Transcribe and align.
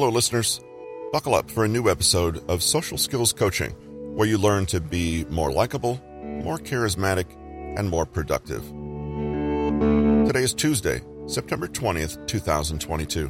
Hello, 0.00 0.10
listeners. 0.10 0.62
Buckle 1.12 1.34
up 1.34 1.50
for 1.50 1.62
a 1.62 1.68
new 1.68 1.90
episode 1.90 2.42
of 2.48 2.62
Social 2.62 2.96
Skills 2.96 3.34
Coaching, 3.34 3.72
where 4.16 4.26
you 4.26 4.38
learn 4.38 4.64
to 4.64 4.80
be 4.80 5.26
more 5.28 5.52
likable, 5.52 6.00
more 6.24 6.56
charismatic, 6.56 7.26
and 7.76 7.90
more 7.90 8.06
productive. 8.06 8.62
Today 10.26 10.42
is 10.42 10.54
Tuesday, 10.54 11.02
September 11.26 11.68
20th, 11.68 12.26
2022. 12.26 13.28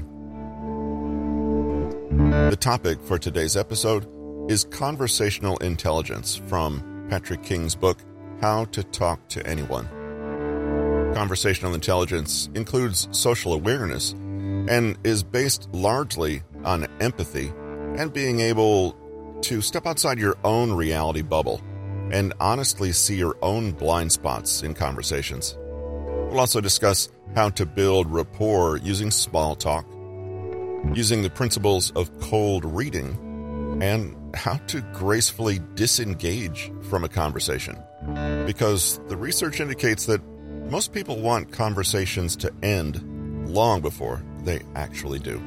The 2.51 2.57
topic 2.57 3.01
for 3.03 3.19
today's 3.19 3.57
episode 3.57 4.07
is 4.49 4.63
conversational 4.63 5.57
intelligence 5.57 6.37
from 6.37 7.09
Patrick 7.11 7.43
King's 7.43 7.75
book, 7.75 7.99
How 8.41 8.67
to 8.67 8.85
Talk 8.85 9.29
to 9.31 9.45
Anyone. 9.45 9.89
Conversational 11.17 11.75
intelligence 11.75 12.49
includes 12.55 13.09
social 13.11 13.55
awareness 13.55 14.15
and 14.69 14.97
is 15.03 15.25
based 15.25 15.69
largely 15.73 16.43
on 16.65 16.87
empathy 17.01 17.53
and 17.97 18.13
being 18.13 18.41
able 18.41 18.97
to 19.43 19.61
step 19.61 19.87
outside 19.87 20.19
your 20.19 20.37
own 20.45 20.73
reality 20.73 21.23
bubble 21.23 21.61
and 22.11 22.33
honestly 22.41 22.93
see 22.93 23.17
your 23.17 23.37
own 23.43 23.73
blind 23.73 24.13
spots 24.13 24.63
in 24.63 24.75
conversations. 24.75 25.57
We'll 25.59 26.41
also 26.41 26.61
discuss 26.61 27.09
how 27.35 27.51
to 27.51 27.67
build 27.67 28.11
rapport 28.11 28.77
using 28.79 29.11
small 29.11 29.55
talk, 29.55 29.87
using 30.95 31.23
the 31.23 31.31
principles 31.31 31.91
of 31.93 32.11
cold 32.21 32.65
reading, 32.65 33.79
and 33.83 34.17
how 34.35 34.57
to 34.69 34.81
gracefully 34.93 35.61
disengage 35.75 36.71
from 36.83 37.05
a 37.05 37.09
conversation. 37.09 37.77
Because 38.47 39.01
the 39.09 39.17
research 39.17 39.61
indicates 39.61 40.07
that 40.07 40.23
most 40.71 40.93
people 40.93 41.21
want 41.21 41.53
conversations 41.53 42.37
to 42.37 42.53
end 42.63 43.49
long 43.49 43.81
before 43.81 44.23
they 44.43 44.61
actually 44.75 45.19
do. 45.19 45.41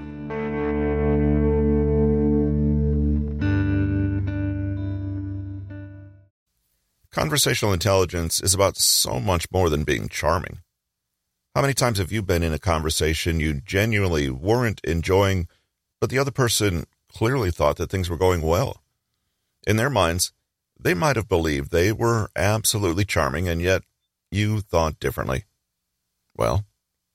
Conversational 7.14 7.74
intelligence 7.74 8.42
is 8.42 8.56
about 8.56 8.76
so 8.76 9.20
much 9.20 9.46
more 9.52 9.70
than 9.70 9.84
being 9.84 10.10
charming. 10.10 10.62
How 11.54 11.62
many 11.62 11.76
times 11.76 12.00
have 12.00 12.12
you 12.12 12.24
been 12.24 12.42
in 12.42 12.54
a 12.54 12.60
conversation 12.60 13.40
you 13.40 13.62
genuinely 13.62 14.32
weren't 14.32 14.82
enjoying, 14.84 15.48
but 16.02 16.10
the 16.10 16.18
other 16.18 16.32
person 16.32 16.88
clearly 17.14 17.52
thought 17.52 17.78
that 17.78 17.92
things 17.92 18.10
were 18.10 18.18
going 18.18 18.42
well? 18.42 18.82
In 19.68 19.78
their 19.78 19.92
minds, 19.92 20.34
they 20.80 20.96
might 20.96 21.16
have 21.16 21.30
believed 21.30 21.70
they 21.70 21.92
were 21.92 22.32
absolutely 22.36 23.06
charming, 23.06 23.48
and 23.48 23.62
yet 23.62 23.84
you 24.32 24.62
thought 24.62 25.00
differently. 25.00 25.44
Well, 26.36 26.66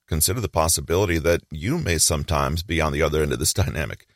consider 0.07 0.41
the 0.41 0.49
possibility 0.49 1.19
that 1.19 1.41
you 1.51 1.77
may 1.77 1.99
sometimes 1.99 2.63
be 2.63 2.81
on 2.81 2.93
the 2.93 3.03
other 3.03 3.21
end 3.21 3.33
of 3.33 3.41
this 3.41 3.53
dynamic. 3.65 4.07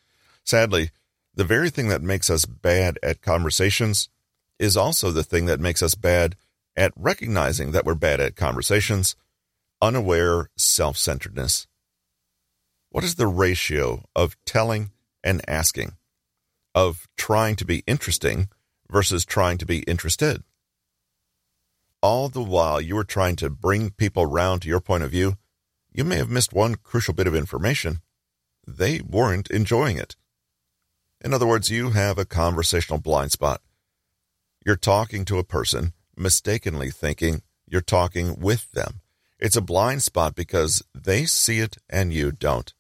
Sadly, 0.44 0.90
the 1.34 1.42
very 1.42 1.70
thing 1.70 1.88
that 1.88 2.02
makes 2.02 2.30
us 2.30 2.44
bad 2.44 3.00
at 3.02 3.20
conversations 3.20 4.08
is 4.62 4.76
also 4.76 5.10
the 5.10 5.24
thing 5.24 5.46
that 5.46 5.58
makes 5.58 5.82
us 5.82 5.96
bad 5.96 6.36
at 6.76 6.92
recognizing 6.94 7.72
that 7.72 7.84
we're 7.84 7.96
bad 7.96 8.20
at 8.20 8.36
conversations 8.36 9.16
unaware 9.82 10.50
self 10.56 10.96
centeredness. 10.96 11.66
What 12.90 13.02
is 13.02 13.16
the 13.16 13.26
ratio 13.26 14.04
of 14.14 14.36
telling 14.46 14.92
and 15.24 15.42
asking, 15.48 15.94
of 16.76 17.08
trying 17.16 17.56
to 17.56 17.64
be 17.64 17.82
interesting 17.88 18.48
versus 18.88 19.24
trying 19.24 19.58
to 19.58 19.66
be 19.66 19.80
interested? 19.80 20.44
All 22.00 22.28
the 22.28 22.42
while 22.42 22.80
you 22.80 22.94
were 22.94 23.02
trying 23.02 23.34
to 23.36 23.50
bring 23.50 23.90
people 23.90 24.26
round 24.26 24.62
to 24.62 24.68
your 24.68 24.80
point 24.80 25.02
of 25.02 25.10
view, 25.10 25.38
you 25.92 26.04
may 26.04 26.18
have 26.18 26.30
missed 26.30 26.52
one 26.52 26.76
crucial 26.76 27.14
bit 27.14 27.26
of 27.26 27.34
information. 27.34 28.00
They 28.64 29.00
weren't 29.00 29.50
enjoying 29.50 29.96
it. 29.96 30.14
In 31.20 31.34
other 31.34 31.48
words, 31.48 31.68
you 31.68 31.90
have 31.90 32.16
a 32.16 32.24
conversational 32.24 33.00
blind 33.00 33.32
spot. 33.32 33.60
You're 34.64 34.76
talking 34.76 35.24
to 35.24 35.38
a 35.38 35.44
person, 35.44 35.92
mistakenly 36.16 36.90
thinking 36.90 37.42
you're 37.66 37.80
talking 37.80 38.38
with 38.38 38.70
them. 38.72 39.00
It's 39.40 39.56
a 39.56 39.60
blind 39.60 40.02
spot 40.02 40.36
because 40.36 40.84
they 40.94 41.24
see 41.24 41.58
it 41.58 41.78
and 41.90 42.12
you 42.12 42.30
don't. 42.30 42.72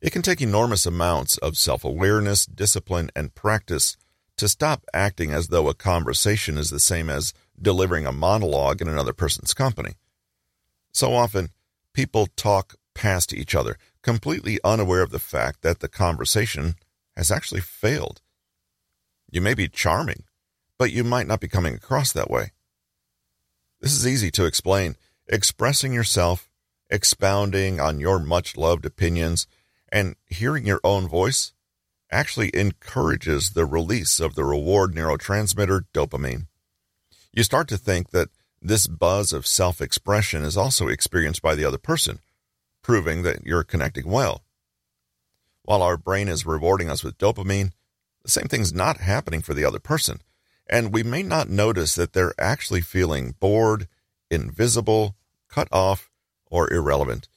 It 0.00 0.10
can 0.10 0.22
take 0.22 0.40
enormous 0.40 0.86
amounts 0.86 1.38
of 1.38 1.56
self 1.56 1.84
awareness, 1.84 2.46
discipline, 2.46 3.10
and 3.14 3.34
practice 3.34 3.96
to 4.38 4.48
stop 4.48 4.84
acting 4.92 5.32
as 5.32 5.48
though 5.48 5.68
a 5.68 5.74
conversation 5.74 6.58
is 6.58 6.70
the 6.70 6.80
same 6.80 7.08
as 7.08 7.32
delivering 7.60 8.06
a 8.06 8.12
monologue 8.12 8.80
in 8.80 8.88
another 8.88 9.12
person's 9.12 9.54
company. 9.54 9.94
So 10.92 11.14
often, 11.14 11.50
people 11.92 12.26
talk 12.34 12.74
past 12.94 13.32
each 13.32 13.54
other, 13.54 13.76
completely 14.02 14.58
unaware 14.64 15.02
of 15.02 15.10
the 15.10 15.18
fact 15.20 15.62
that 15.62 15.78
the 15.78 15.88
conversation 15.88 16.74
has 17.16 17.30
actually 17.30 17.60
failed. 17.60 18.20
You 19.30 19.40
may 19.40 19.54
be 19.54 19.68
charming, 19.68 20.24
but 20.78 20.92
you 20.92 21.04
might 21.04 21.26
not 21.26 21.40
be 21.40 21.48
coming 21.48 21.74
across 21.74 22.12
that 22.12 22.30
way. 22.30 22.52
This 23.80 23.92
is 23.92 24.06
easy 24.06 24.30
to 24.32 24.46
explain. 24.46 24.96
Expressing 25.28 25.92
yourself, 25.92 26.50
expounding 26.90 27.78
on 27.80 28.00
your 28.00 28.18
much 28.18 28.56
loved 28.56 28.86
opinions, 28.86 29.46
and 29.92 30.16
hearing 30.26 30.66
your 30.66 30.80
own 30.82 31.06
voice 31.06 31.52
actually 32.10 32.50
encourages 32.54 33.50
the 33.50 33.66
release 33.66 34.18
of 34.18 34.34
the 34.34 34.44
reward 34.44 34.94
neurotransmitter 34.94 35.82
dopamine. 35.92 36.46
You 37.32 37.42
start 37.42 37.68
to 37.68 37.76
think 37.76 38.10
that 38.10 38.28
this 38.60 38.86
buzz 38.86 39.32
of 39.32 39.46
self 39.46 39.80
expression 39.80 40.42
is 40.42 40.56
also 40.56 40.88
experienced 40.88 41.42
by 41.42 41.54
the 41.54 41.64
other 41.64 41.78
person, 41.78 42.20
proving 42.82 43.22
that 43.22 43.44
you're 43.44 43.64
connecting 43.64 44.10
well. 44.10 44.42
While 45.62 45.82
our 45.82 45.98
brain 45.98 46.28
is 46.28 46.46
rewarding 46.46 46.90
us 46.90 47.04
with 47.04 47.18
dopamine, 47.18 47.72
the 48.28 48.40
same 48.40 48.48
thing's 48.48 48.72
not 48.72 48.98
happening 48.98 49.42
for 49.42 49.54
the 49.54 49.64
other 49.64 49.78
person 49.78 50.20
and 50.68 50.92
we 50.92 51.02
may 51.02 51.22
not 51.22 51.48
notice 51.48 51.94
that 51.94 52.12
they're 52.12 52.34
actually 52.38 52.80
feeling 52.80 53.34
bored, 53.40 53.88
invisible, 54.30 55.16
cut 55.48 55.68
off, 55.72 56.10
or 56.46 56.72
irrelevant. 56.72 57.28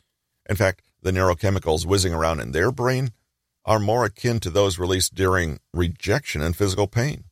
In 0.49 0.55
fact, 0.55 0.81
the 1.01 1.11
neurochemicals 1.11 1.85
whizzing 1.85 2.13
around 2.13 2.39
in 2.39 2.51
their 2.51 2.71
brain 2.71 3.11
are 3.63 3.79
more 3.79 4.05
akin 4.05 4.39
to 4.41 4.49
those 4.49 4.79
released 4.79 5.15
during 5.15 5.59
rejection 5.73 6.41
and 6.41 6.55
physical 6.55 6.87
pain. 6.87 7.25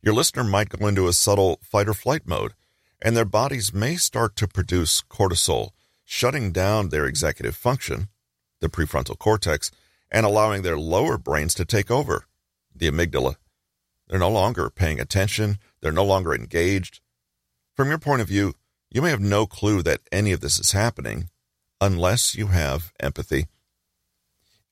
Your 0.00 0.14
listener 0.14 0.44
might 0.44 0.68
go 0.70 0.86
into 0.86 1.08
a 1.08 1.12
subtle 1.12 1.58
fight 1.62 1.88
or 1.88 1.94
flight 1.94 2.22
mode, 2.26 2.54
and 3.02 3.16
their 3.16 3.24
bodies 3.24 3.74
may 3.74 3.96
start 3.96 4.36
to 4.36 4.48
produce 4.48 5.02
cortisol, 5.02 5.70
shutting 6.04 6.52
down 6.52 6.88
their 6.88 7.06
executive 7.06 7.56
function, 7.56 8.08
the 8.60 8.68
prefrontal 8.68 9.18
cortex, 9.18 9.70
and 10.10 10.24
allowing 10.24 10.62
their 10.62 10.78
lower 10.78 11.18
brains 11.18 11.54
to 11.54 11.64
take 11.64 11.90
over, 11.90 12.24
the 12.74 12.90
amygdala 12.90 13.36
they're 14.08 14.18
no 14.18 14.30
longer 14.30 14.70
paying 14.70 15.00
attention. 15.00 15.58
They're 15.80 15.92
no 15.92 16.04
longer 16.04 16.34
engaged. 16.34 17.00
From 17.74 17.88
your 17.88 17.98
point 17.98 18.22
of 18.22 18.28
view, 18.28 18.54
you 18.90 19.02
may 19.02 19.10
have 19.10 19.20
no 19.20 19.46
clue 19.46 19.82
that 19.82 20.00
any 20.10 20.32
of 20.32 20.40
this 20.40 20.58
is 20.58 20.72
happening 20.72 21.28
unless 21.80 22.34
you 22.34 22.48
have 22.48 22.92
empathy. 22.98 23.46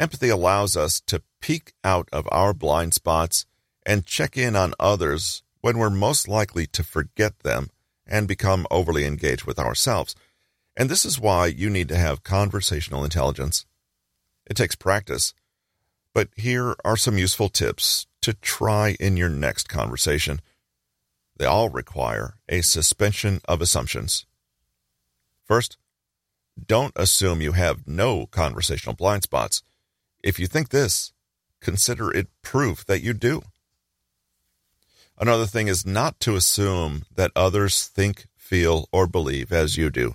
Empathy 0.00 0.28
allows 0.28 0.76
us 0.76 1.00
to 1.02 1.22
peek 1.40 1.72
out 1.84 2.08
of 2.12 2.26
our 2.32 2.52
blind 2.52 2.94
spots 2.94 3.46
and 3.84 4.06
check 4.06 4.36
in 4.36 4.56
on 4.56 4.74
others 4.80 5.42
when 5.60 5.78
we're 5.78 5.90
most 5.90 6.28
likely 6.28 6.66
to 6.66 6.82
forget 6.82 7.40
them 7.40 7.70
and 8.06 8.26
become 8.26 8.66
overly 8.70 9.04
engaged 9.04 9.44
with 9.44 9.58
ourselves. 9.58 10.14
And 10.76 10.88
this 10.88 11.04
is 11.04 11.20
why 11.20 11.46
you 11.46 11.70
need 11.70 11.88
to 11.88 11.96
have 11.96 12.24
conversational 12.24 13.04
intelligence. 13.04 13.66
It 14.46 14.56
takes 14.56 14.76
practice, 14.76 15.34
but 16.14 16.28
here 16.36 16.76
are 16.84 16.96
some 16.96 17.18
useful 17.18 17.48
tips 17.48 18.06
to 18.22 18.32
try 18.32 18.96
in 19.00 19.16
your 19.16 19.28
next 19.28 19.68
conversation. 19.68 20.40
They 21.36 21.44
all 21.44 21.68
require 21.68 22.34
a 22.48 22.62
suspension 22.62 23.40
of 23.46 23.60
assumptions. 23.60 24.24
First, 25.44 25.76
don't 26.66 26.92
assume 26.96 27.42
you 27.42 27.52
have 27.52 27.86
no 27.86 28.26
conversational 28.26 28.94
blind 28.94 29.24
spots. 29.24 29.62
If 30.22 30.38
you 30.38 30.46
think 30.46 30.70
this, 30.70 31.12
consider 31.60 32.10
it 32.10 32.28
proof 32.42 32.84
that 32.86 33.02
you 33.02 33.12
do. 33.12 33.42
Another 35.18 35.46
thing 35.46 35.68
is 35.68 35.86
not 35.86 36.18
to 36.20 36.36
assume 36.36 37.04
that 37.14 37.32
others 37.34 37.86
think, 37.86 38.26
feel, 38.36 38.88
or 38.92 39.06
believe 39.06 39.52
as 39.52 39.76
you 39.76 39.90
do. 39.90 40.14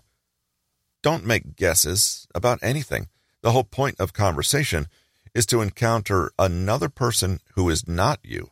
Don't 1.02 1.26
make 1.26 1.56
guesses 1.56 2.28
about 2.36 2.60
anything. 2.62 3.08
The 3.42 3.52
whole 3.52 3.64
point 3.64 4.00
of 4.00 4.14
conversation 4.14 4.88
is 5.34 5.46
to 5.48 5.62
encounter 5.62 6.32
another 6.38 6.90
person 6.90 7.40
who 7.56 7.70
is 7.70 7.88
not 7.88 8.20
you. 8.24 8.52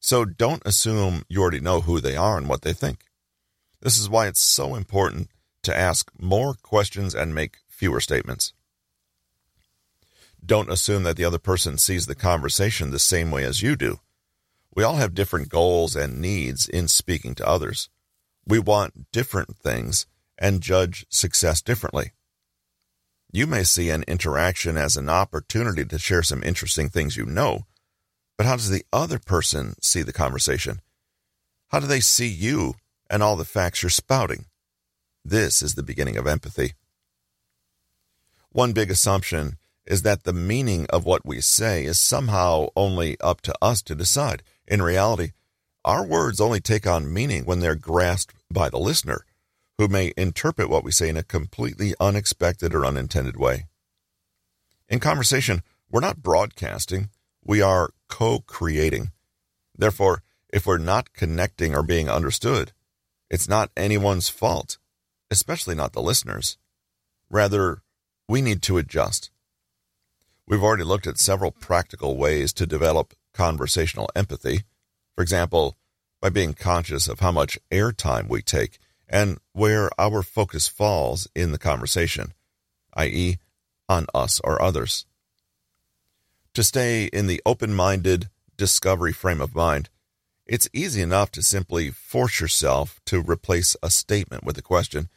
So 0.00 0.24
don't 0.24 0.62
assume 0.66 1.24
you 1.28 1.40
already 1.40 1.60
know 1.60 1.80
who 1.80 2.00
they 2.00 2.16
are 2.16 2.36
and 2.36 2.48
what 2.48 2.62
they 2.62 2.72
think. 2.72 3.04
This 3.80 3.98
is 3.98 4.08
why 4.08 4.26
it's 4.26 4.40
so 4.40 4.74
important 4.74 5.30
to 5.62 5.76
ask 5.76 6.10
more 6.18 6.54
questions 6.54 7.14
and 7.14 7.34
make 7.34 7.58
fewer 7.68 8.00
statements. 8.00 8.52
Don't 10.44 10.70
assume 10.70 11.02
that 11.02 11.16
the 11.16 11.24
other 11.24 11.38
person 11.38 11.76
sees 11.76 12.06
the 12.06 12.14
conversation 12.14 12.90
the 12.90 12.98
same 12.98 13.30
way 13.30 13.44
as 13.44 13.62
you 13.62 13.74
do. 13.74 14.00
We 14.74 14.84
all 14.84 14.96
have 14.96 15.14
different 15.14 15.48
goals 15.48 15.96
and 15.96 16.20
needs 16.20 16.68
in 16.68 16.88
speaking 16.88 17.34
to 17.36 17.48
others. 17.48 17.88
We 18.46 18.58
want 18.58 19.10
different 19.10 19.56
things 19.56 20.06
and 20.38 20.60
judge 20.60 21.06
success 21.08 21.62
differently. 21.62 22.12
You 23.32 23.46
may 23.46 23.64
see 23.64 23.90
an 23.90 24.04
interaction 24.06 24.76
as 24.76 24.96
an 24.96 25.08
opportunity 25.08 25.84
to 25.84 25.98
share 25.98 26.22
some 26.22 26.42
interesting 26.42 26.88
things 26.88 27.16
you 27.16 27.26
know, 27.26 27.66
but 28.36 28.46
how 28.46 28.56
does 28.56 28.70
the 28.70 28.84
other 28.92 29.18
person 29.18 29.74
see 29.80 30.02
the 30.02 30.12
conversation? 30.12 30.80
How 31.68 31.80
do 31.80 31.86
they 31.86 32.00
see 32.00 32.28
you 32.28 32.74
and 33.10 33.22
all 33.22 33.36
the 33.36 33.44
facts 33.44 33.82
you're 33.82 33.90
spouting? 33.90 34.46
This 35.24 35.60
is 35.60 35.74
the 35.74 35.82
beginning 35.82 36.16
of 36.16 36.26
empathy. 36.26 36.74
One 38.50 38.72
big 38.72 38.90
assumption 38.90 39.58
is 39.84 40.02
that 40.02 40.24
the 40.24 40.32
meaning 40.32 40.86
of 40.90 41.04
what 41.04 41.26
we 41.26 41.40
say 41.40 41.84
is 41.84 41.98
somehow 41.98 42.68
only 42.74 43.20
up 43.20 43.40
to 43.42 43.54
us 43.60 43.82
to 43.82 43.94
decide. 43.94 44.42
In 44.66 44.80
reality, 44.80 45.32
our 45.84 46.06
words 46.06 46.40
only 46.40 46.60
take 46.60 46.86
on 46.86 47.12
meaning 47.12 47.44
when 47.44 47.60
they're 47.60 47.74
grasped 47.74 48.34
by 48.50 48.70
the 48.70 48.78
listener, 48.78 49.25
who 49.78 49.88
may 49.88 50.12
interpret 50.16 50.70
what 50.70 50.84
we 50.84 50.90
say 50.90 51.08
in 51.08 51.16
a 51.16 51.22
completely 51.22 51.94
unexpected 52.00 52.74
or 52.74 52.86
unintended 52.86 53.36
way. 53.36 53.66
In 54.88 55.00
conversation, 55.00 55.62
we're 55.90 56.00
not 56.00 56.22
broadcasting, 56.22 57.10
we 57.44 57.60
are 57.60 57.90
co 58.08 58.40
creating. 58.40 59.10
Therefore, 59.76 60.22
if 60.52 60.66
we're 60.66 60.78
not 60.78 61.12
connecting 61.12 61.74
or 61.74 61.82
being 61.82 62.08
understood, 62.08 62.72
it's 63.28 63.48
not 63.48 63.70
anyone's 63.76 64.28
fault, 64.28 64.78
especially 65.30 65.74
not 65.74 65.92
the 65.92 66.02
listener's. 66.02 66.56
Rather, 67.28 67.82
we 68.28 68.40
need 68.40 68.62
to 68.62 68.78
adjust. 68.78 69.30
We've 70.46 70.62
already 70.62 70.84
looked 70.84 71.06
at 71.06 71.18
several 71.18 71.50
practical 71.50 72.16
ways 72.16 72.52
to 72.54 72.66
develop 72.66 73.14
conversational 73.34 74.08
empathy. 74.14 74.62
For 75.16 75.22
example, 75.22 75.76
by 76.20 76.30
being 76.30 76.54
conscious 76.54 77.08
of 77.08 77.20
how 77.20 77.32
much 77.32 77.58
airtime 77.70 78.28
we 78.28 78.42
take 78.42 78.78
and 79.08 79.38
where 79.52 79.90
our 79.98 80.22
focus 80.22 80.68
falls 80.68 81.28
in 81.34 81.52
the 81.52 81.58
conversation, 81.58 82.32
i.e., 82.94 83.38
on 83.88 84.06
us 84.14 84.40
or 84.42 84.60
others. 84.60 85.06
To 86.54 86.64
stay 86.64 87.04
in 87.06 87.26
the 87.26 87.42
open 87.46 87.74
minded 87.74 88.28
discovery 88.56 89.12
frame 89.12 89.40
of 89.40 89.54
mind, 89.54 89.90
it's 90.46 90.68
easy 90.72 91.02
enough 91.02 91.30
to 91.32 91.42
simply 91.42 91.90
force 91.90 92.40
yourself 92.40 93.00
to 93.06 93.20
replace 93.20 93.76
a 93.82 93.90
statement 93.90 94.44
with 94.44 94.56
a 94.56 94.62
question. 94.62 95.08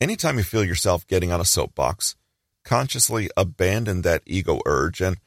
Anytime 0.00 0.38
you 0.38 0.44
feel 0.44 0.64
yourself 0.64 1.06
getting 1.06 1.30
on 1.30 1.40
a 1.40 1.44
soapbox, 1.44 2.16
consciously 2.64 3.30
abandon 3.36 4.02
that 4.02 4.22
ego 4.26 4.60
urge 4.66 5.00
and 5.00 5.18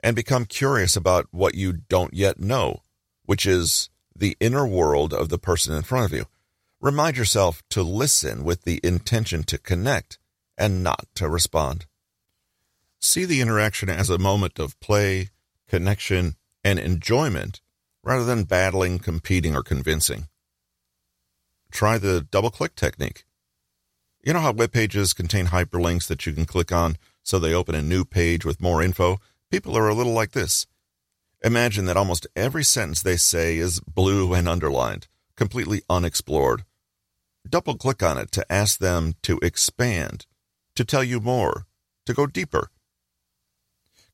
and 0.00 0.14
become 0.14 0.44
curious 0.44 0.96
about 0.96 1.26
what 1.32 1.54
you 1.54 1.72
don't 1.72 2.14
yet 2.14 2.38
know, 2.38 2.82
which 3.24 3.46
is 3.46 3.90
the 4.14 4.36
inner 4.40 4.66
world 4.66 5.12
of 5.12 5.28
the 5.28 5.38
person 5.38 5.74
in 5.74 5.82
front 5.82 6.06
of 6.06 6.16
you. 6.16 6.26
Remind 6.80 7.16
yourself 7.16 7.62
to 7.70 7.82
listen 7.82 8.44
with 8.44 8.62
the 8.62 8.80
intention 8.84 9.42
to 9.44 9.58
connect 9.58 10.18
and 10.56 10.84
not 10.84 11.06
to 11.14 11.28
respond. 11.28 11.86
See 13.00 13.24
the 13.24 13.40
interaction 13.40 13.88
as 13.88 14.10
a 14.10 14.18
moment 14.18 14.58
of 14.58 14.78
play, 14.80 15.30
connection, 15.66 16.36
and 16.62 16.78
enjoyment 16.78 17.60
rather 18.04 18.24
than 18.24 18.44
battling, 18.44 19.00
competing, 19.00 19.56
or 19.56 19.62
convincing. 19.62 20.28
Try 21.70 21.98
the 21.98 22.26
double 22.30 22.50
click 22.50 22.74
technique. 22.74 23.24
You 24.24 24.32
know 24.32 24.40
how 24.40 24.52
web 24.52 24.72
pages 24.72 25.12
contain 25.12 25.46
hyperlinks 25.46 26.06
that 26.06 26.26
you 26.26 26.32
can 26.32 26.44
click 26.44 26.72
on 26.72 26.96
so 27.22 27.38
they 27.38 27.54
open 27.54 27.74
a 27.74 27.82
new 27.82 28.04
page 28.04 28.44
with 28.44 28.60
more 28.60 28.82
info? 28.82 29.18
People 29.50 29.76
are 29.76 29.88
a 29.88 29.94
little 29.94 30.12
like 30.12 30.32
this. 30.32 30.66
Imagine 31.44 31.84
that 31.86 31.96
almost 31.96 32.26
every 32.34 32.64
sentence 32.64 33.02
they 33.02 33.16
say 33.16 33.58
is 33.58 33.80
blue 33.80 34.32
and 34.34 34.48
underlined, 34.48 35.06
completely 35.38 35.80
unexplored. 35.88 36.64
Double 37.48 37.76
click 37.76 38.02
on 38.02 38.18
it 38.18 38.30
to 38.32 38.52
ask 38.52 38.78
them 38.78 39.14
to 39.22 39.38
expand, 39.40 40.26
to 40.74 40.84
tell 40.84 41.04
you 41.04 41.20
more, 41.20 41.66
to 42.04 42.12
go 42.12 42.26
deeper. 42.26 42.70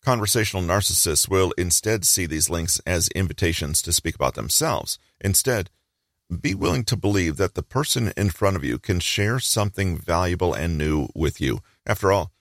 Conversational 0.04 0.62
narcissists 0.62 1.28
will 1.28 1.52
instead 1.56 2.04
see 2.04 2.26
these 2.26 2.50
links 2.50 2.78
as 2.86 3.08
invitations 3.08 3.80
to 3.80 3.92
speak 3.92 4.14
about 4.14 4.34
themselves. 4.34 4.98
Instead, 5.18 5.70
be 6.40 6.54
willing 6.54 6.84
to 6.84 6.96
believe 6.96 7.38
that 7.38 7.54
the 7.54 7.62
person 7.62 8.12
in 8.16 8.28
front 8.28 8.56
of 8.56 8.64
you 8.64 8.78
can 8.78 9.00
share 9.00 9.40
something 9.40 9.96
valuable 9.96 10.52
and 10.52 10.76
new 10.76 11.08
with 11.14 11.40
you. 11.40 11.60
After 11.86 12.12
all, 12.12 12.32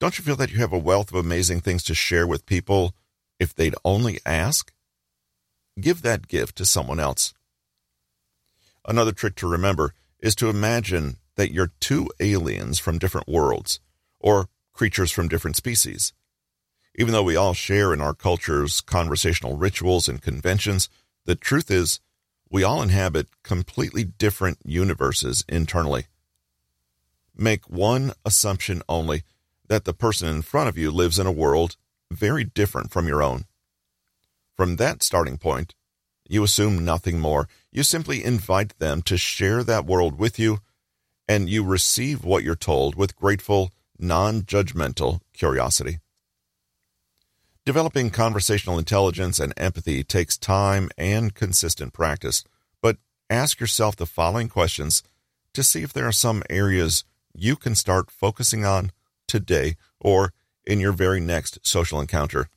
don't 0.00 0.18
you 0.18 0.24
feel 0.24 0.36
that 0.36 0.50
you 0.50 0.58
have 0.58 0.72
a 0.72 0.78
wealth 0.78 1.12
of 1.12 1.22
amazing 1.22 1.60
things 1.60 1.82
to 1.84 1.94
share 1.94 2.26
with 2.26 2.46
people 2.46 2.94
if 3.38 3.54
they'd 3.54 3.74
only 3.84 4.18
ask? 4.24 4.72
Give 5.78 6.00
that 6.02 6.26
gift 6.26 6.56
to 6.56 6.64
someone 6.64 7.00
else. 7.00 7.34
Another 8.86 9.12
trick 9.12 9.34
to 9.36 9.48
remember 9.48 9.94
is 10.20 10.34
to 10.36 10.48
imagine 10.48 11.16
that 11.36 11.52
you're 11.52 11.72
two 11.80 12.10
aliens 12.20 12.78
from 12.78 12.98
different 12.98 13.28
worlds 13.28 13.80
or 14.20 14.48
creatures 14.72 15.10
from 15.10 15.28
different 15.28 15.56
species. 15.56 16.12
Even 16.96 17.12
though 17.12 17.22
we 17.22 17.36
all 17.36 17.54
share 17.54 17.92
in 17.92 18.00
our 18.00 18.14
culture's 18.14 18.80
conversational 18.80 19.56
rituals 19.56 20.08
and 20.08 20.22
conventions, 20.22 20.88
the 21.24 21.34
truth 21.34 21.70
is 21.70 22.00
we 22.50 22.62
all 22.62 22.82
inhabit 22.82 23.28
completely 23.42 24.04
different 24.04 24.58
universes 24.64 25.44
internally. 25.48 26.06
Make 27.36 27.68
one 27.68 28.12
assumption 28.24 28.82
only 28.88 29.22
that 29.66 29.84
the 29.84 29.94
person 29.94 30.28
in 30.28 30.42
front 30.42 30.68
of 30.68 30.78
you 30.78 30.90
lives 30.90 31.18
in 31.18 31.26
a 31.26 31.32
world 31.32 31.76
very 32.10 32.44
different 32.44 32.92
from 32.92 33.08
your 33.08 33.22
own. 33.22 33.46
From 34.56 34.76
that 34.76 35.02
starting 35.02 35.36
point, 35.36 35.74
you 36.28 36.42
assume 36.42 36.84
nothing 36.84 37.18
more. 37.18 37.48
You 37.70 37.82
simply 37.82 38.24
invite 38.24 38.78
them 38.78 39.02
to 39.02 39.16
share 39.16 39.62
that 39.64 39.86
world 39.86 40.18
with 40.18 40.38
you, 40.38 40.58
and 41.28 41.48
you 41.48 41.64
receive 41.64 42.24
what 42.24 42.42
you're 42.44 42.54
told 42.54 42.94
with 42.94 43.16
grateful, 43.16 43.72
non 43.98 44.42
judgmental 44.42 45.20
curiosity. 45.32 45.98
Developing 47.66 48.10
conversational 48.10 48.78
intelligence 48.78 49.40
and 49.40 49.54
empathy 49.56 50.04
takes 50.04 50.36
time 50.36 50.90
and 50.98 51.34
consistent 51.34 51.92
practice, 51.92 52.44
but 52.82 52.98
ask 53.30 53.58
yourself 53.58 53.96
the 53.96 54.06
following 54.06 54.48
questions 54.48 55.02
to 55.54 55.62
see 55.62 55.82
if 55.82 55.92
there 55.92 56.06
are 56.06 56.12
some 56.12 56.42
areas 56.50 57.04
you 57.34 57.56
can 57.56 57.74
start 57.74 58.10
focusing 58.10 58.64
on 58.64 58.90
today 59.26 59.76
or 59.98 60.32
in 60.66 60.78
your 60.78 60.92
very 60.92 61.20
next 61.20 61.58
social 61.66 62.00
encounter. 62.00 62.48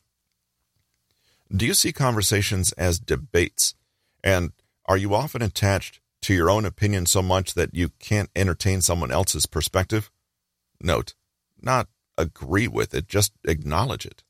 Do 1.56 1.66
you 1.66 1.74
see 1.74 1.94
conversations 1.94 2.72
as 2.74 3.00
debates? 3.00 3.74
And 4.24 4.52
are 4.86 4.98
you 4.98 5.14
often 5.14 5.42
attached 5.42 6.02
to 6.24 6.34
your 6.34 6.50
own 6.50 6.66
opinion 6.66 7.06
so 7.06 7.22
much 7.22 7.54
that 7.54 7.74
you 7.74 7.90
can't 8.00 8.30
entertain 8.36 8.82
someone 8.82 9.12
else's 9.12 9.46
perspective? 9.46 10.12
Note, 10.82 11.14
not 11.62 11.88
agree 12.18 12.68
with 12.68 12.94
it, 12.94 13.08
just 13.08 13.34
acknowledge 13.46 14.06
it. 14.06 14.24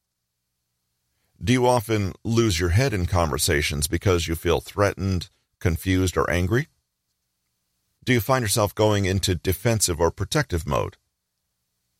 Do 1.43 1.53
you 1.53 1.67
often 1.67 2.13
lose 2.23 2.59
your 2.59 2.69
head 2.69 2.93
in 2.93 3.05
conversations 3.05 3.87
because 3.87 4.27
you 4.27 4.35
feel 4.35 4.59
threatened, 4.59 5.29
confused, 5.59 6.17
or 6.17 6.29
angry? 6.29 6.67
Do 8.03 8.13
you 8.13 8.21
find 8.21 8.43
yourself 8.43 8.73
going 8.73 9.05
into 9.05 9.35
defensive 9.35 9.99
or 9.99 10.11
protective 10.11 10.65
mode? 10.65 10.97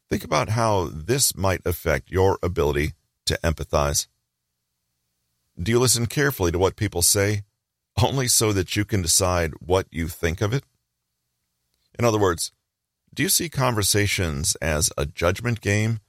Think 0.10 0.24
about 0.24 0.50
how 0.50 0.90
this 0.92 1.36
might 1.36 1.62
affect 1.66 2.10
your 2.10 2.40
ability 2.42 2.94
to 3.26 3.40
empathize. 3.44 4.08
Do 5.62 5.72
you 5.72 5.80
listen 5.80 6.06
carefully 6.06 6.52
to 6.52 6.60
what 6.60 6.76
people 6.76 7.02
say, 7.02 7.42
only 8.02 8.28
so 8.28 8.54
that 8.54 8.76
you 8.76 8.86
can 8.86 9.02
decide 9.02 9.54
what 9.60 9.88
you 9.90 10.08
think 10.08 10.42
of 10.42 10.54
it? 10.54 10.64
In 11.98 12.06
other 12.06 12.20
words, 12.20 12.52
do 13.14 13.24
you 13.24 13.30
see 13.30 13.50
conversations 13.50 14.56
as 14.62 14.92
a 14.98 15.08
judgment 15.08 15.62
game 15.62 16.00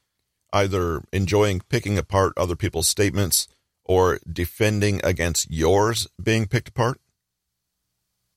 either 0.53 1.03
enjoying 1.13 1.63
picking 1.71 1.97
apart 1.97 2.35
other 2.37 2.57
people's 2.57 2.89
statements 2.89 3.49
or 3.85 4.19
defending 4.31 5.01
against 5.03 5.51
yours 5.51 6.07
being 6.23 6.47
picked 6.47 6.69
apart? 6.69 7.01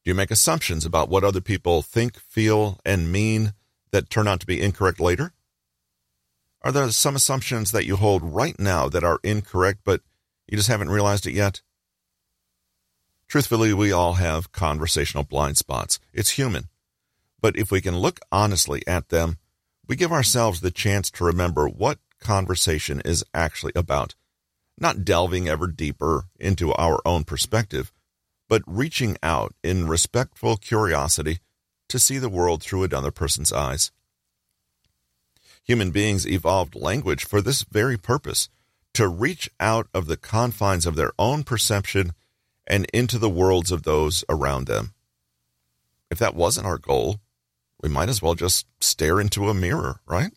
Do 0.03 0.12
you 0.12 0.15
make 0.15 0.32
assumptions 0.32 0.86
about 0.86 1.10
what 1.10 1.25
other 1.25 1.41
people 1.41 1.82
think, 1.82 2.18
feel, 2.18 2.80
and 2.86 3.12
mean 3.12 3.53
that 3.91 4.10
turn 4.10 4.27
out 4.30 4.39
to 4.39 4.46
be 4.46 4.62
incorrect 4.62 5.01
later? 5.01 5.34
Are 6.62 6.72
there 6.72 6.89
some 6.91 7.18
assumptions 7.18 7.72
that 7.72 7.86
you 7.86 7.98
hold 7.98 8.24
right 8.24 8.58
now 8.58 8.88
that 8.88 9.03
are 9.03 9.20
incorrect, 9.24 9.82
but 9.84 10.01
you 10.51 10.58
just 10.58 10.70
haven't 10.70 10.89
realized 10.89 11.25
it 11.25 11.34
yet? 11.34 11.62
Truthfully, 13.29 13.74
we 13.74 13.93
all 13.93 14.15
have 14.15 14.51
conversational 14.51 15.24
blind 15.24 15.58
spots. 15.58 15.98
It's 16.13 16.31
human. 16.31 16.67
But 17.39 17.55
if 17.55 17.72
we 17.72 17.79
can 17.79 17.98
look 17.98 18.20
honestly 18.34 18.86
at 18.86 19.08
them, 19.08 19.38
we 19.88 19.96
give 19.96 20.12
ourselves 20.12 20.60
the 20.60 20.70
chance 20.70 21.10
to 21.12 21.24
remember 21.24 21.70
what 21.70 22.00
conversation 22.20 23.01
is 23.05 23.24
actually 23.34 23.72
about, 23.77 24.13
not 24.77 25.05
delving 25.05 25.48
ever 25.48 25.67
deeper 25.67 26.25
into 26.38 26.74
our 26.74 27.00
own 27.05 27.24
perspective, 27.24 27.93
but 28.50 28.62
reaching 28.67 29.15
out 29.24 29.55
in 29.63 29.88
respectful 29.88 30.58
curiosity 30.58 31.39
to 31.88 31.98
see 31.98 32.17
the 32.17 32.29
world 32.29 32.62
through 32.62 32.84
another 32.84 33.12
person's 33.12 33.53
eyes. 33.53 33.91
Human 35.63 35.91
beings 35.91 36.27
evolved 36.27 36.75
language 36.75 37.24
for 37.24 37.41
this 37.41 37.63
very 37.63 37.98
purpose 37.98 38.50
to 38.93 39.07
reach 39.07 39.50
out 39.60 39.88
of 39.93 40.07
the 40.07 40.17
confines 40.17 40.86
of 40.86 40.95
their 40.95 41.12
own 41.17 41.43
perception 41.43 42.13
and 42.67 42.86
into 42.93 43.17
the 43.17 43.29
worlds 43.29 43.71
of 43.71 43.83
those 43.83 44.24
around 44.29 44.67
them. 44.67 44.93
If 46.10 46.19
that 46.19 46.36
wasn't 46.36 46.67
our 46.67 46.77
goal, 46.77 47.19
we 47.81 47.89
might 47.89 48.10
as 48.10 48.21
well 48.21 48.36
just 48.36 48.67
stare 48.79 49.19
into 49.19 49.50
a 49.50 49.53
mirror, 49.53 50.01
right? 50.05 50.31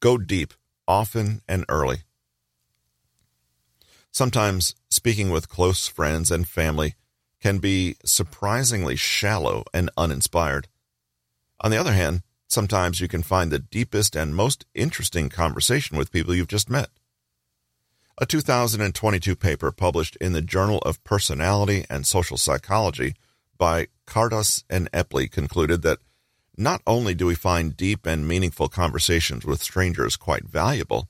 Go 0.00 0.16
deep, 0.16 0.54
often 0.86 1.42
and 1.48 1.64
early. 1.68 2.02
Sometimes 4.10 4.74
speaking 4.90 5.30
with 5.30 5.48
close 5.48 5.86
friends 5.86 6.30
and 6.30 6.48
family 6.48 6.94
can 7.40 7.58
be 7.58 7.96
surprisingly 8.04 8.96
shallow 8.96 9.64
and 9.74 9.90
uninspired. 9.96 10.68
On 11.60 11.70
the 11.70 11.76
other 11.76 11.92
hand, 11.92 12.22
sometimes 12.48 13.00
you 13.00 13.06
can 13.06 13.22
find 13.22 13.50
the 13.50 13.58
deepest 13.58 14.16
and 14.16 14.34
most 14.34 14.66
interesting 14.74 15.28
conversation 15.28 15.96
with 15.96 16.10
people 16.10 16.34
you've 16.34 16.48
just 16.48 16.68
met. 16.68 16.88
A 18.20 18.26
2022 18.26 19.36
paper 19.36 19.70
published 19.70 20.16
in 20.16 20.32
the 20.32 20.42
Journal 20.42 20.78
of 20.78 21.04
Personality 21.04 21.84
and 21.88 22.04
Social 22.04 22.36
Psychology 22.36 23.14
by 23.56 23.86
Kardas 24.06 24.64
and 24.68 24.90
Epley 24.90 25.30
concluded 25.30 25.82
that 25.82 25.98
not 26.56 26.82
only 26.84 27.14
do 27.14 27.26
we 27.26 27.36
find 27.36 27.76
deep 27.76 28.04
and 28.04 28.26
meaningful 28.26 28.68
conversations 28.68 29.44
with 29.44 29.62
strangers 29.62 30.16
quite 30.16 30.48
valuable, 30.48 31.08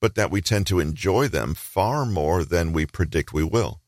but 0.00 0.16
that 0.16 0.30
we 0.30 0.40
tend 0.40 0.66
to 0.66 0.80
enjoy 0.80 1.28
them 1.28 1.54
far 1.54 2.04
more 2.04 2.42
than 2.42 2.72
we 2.72 2.86
predict 2.86 3.32
we 3.32 3.44
will. 3.44 3.80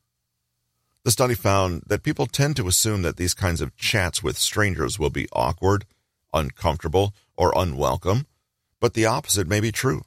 The 1.05 1.11
study 1.11 1.35
found 1.35 1.83
that 1.89 2.05
people 2.05 2.27
tend 2.27 2.55
to 2.57 2.69
assume 2.69 3.03
that 3.03 3.17
these 3.17 3.35
kinds 3.35 3.61
of 3.61 3.77
chats 3.77 4.23
with 4.23 4.39
strangers 4.39 5.01
will 5.01 5.11
be 5.11 5.27
awkward, 5.33 5.85
uncomfortable, 6.33 7.15
or 7.37 7.53
unwelcome, 7.57 8.27
but 8.81 8.95
the 8.95 9.07
opposite 9.07 9.47
may 9.47 9.61
be 9.61 9.73
true. 9.73 10.03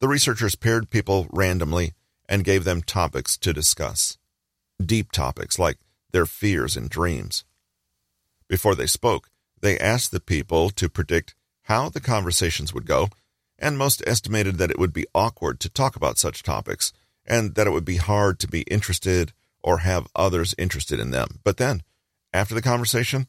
The 0.00 0.08
researchers 0.08 0.54
paired 0.54 0.90
people 0.90 1.26
randomly 1.30 1.92
and 2.28 2.44
gave 2.44 2.64
them 2.64 2.82
topics 2.82 3.36
to 3.38 3.52
discuss. 3.52 4.18
Deep 4.84 5.12
topics 5.12 5.58
like 5.58 5.78
their 6.12 6.26
fears 6.26 6.76
and 6.76 6.88
dreams. 6.88 7.44
Before 8.48 8.74
they 8.74 8.86
spoke, 8.86 9.28
they 9.60 9.78
asked 9.78 10.10
the 10.10 10.20
people 10.20 10.70
to 10.70 10.88
predict 10.88 11.34
how 11.64 11.88
the 11.88 12.00
conversations 12.00 12.72
would 12.72 12.86
go, 12.86 13.08
and 13.58 13.76
most 13.76 14.02
estimated 14.06 14.56
that 14.56 14.70
it 14.70 14.78
would 14.78 14.92
be 14.92 15.06
awkward 15.14 15.60
to 15.60 15.68
talk 15.68 15.96
about 15.96 16.18
such 16.18 16.42
topics, 16.42 16.92
and 17.26 17.54
that 17.54 17.66
it 17.66 17.70
would 17.70 17.84
be 17.84 17.98
hard 17.98 18.38
to 18.40 18.48
be 18.48 18.62
interested 18.62 19.32
or 19.62 19.78
have 19.78 20.08
others 20.16 20.54
interested 20.56 20.98
in 20.98 21.10
them. 21.10 21.40
But 21.44 21.58
then, 21.58 21.82
after 22.32 22.54
the 22.54 22.62
conversation, 22.62 23.26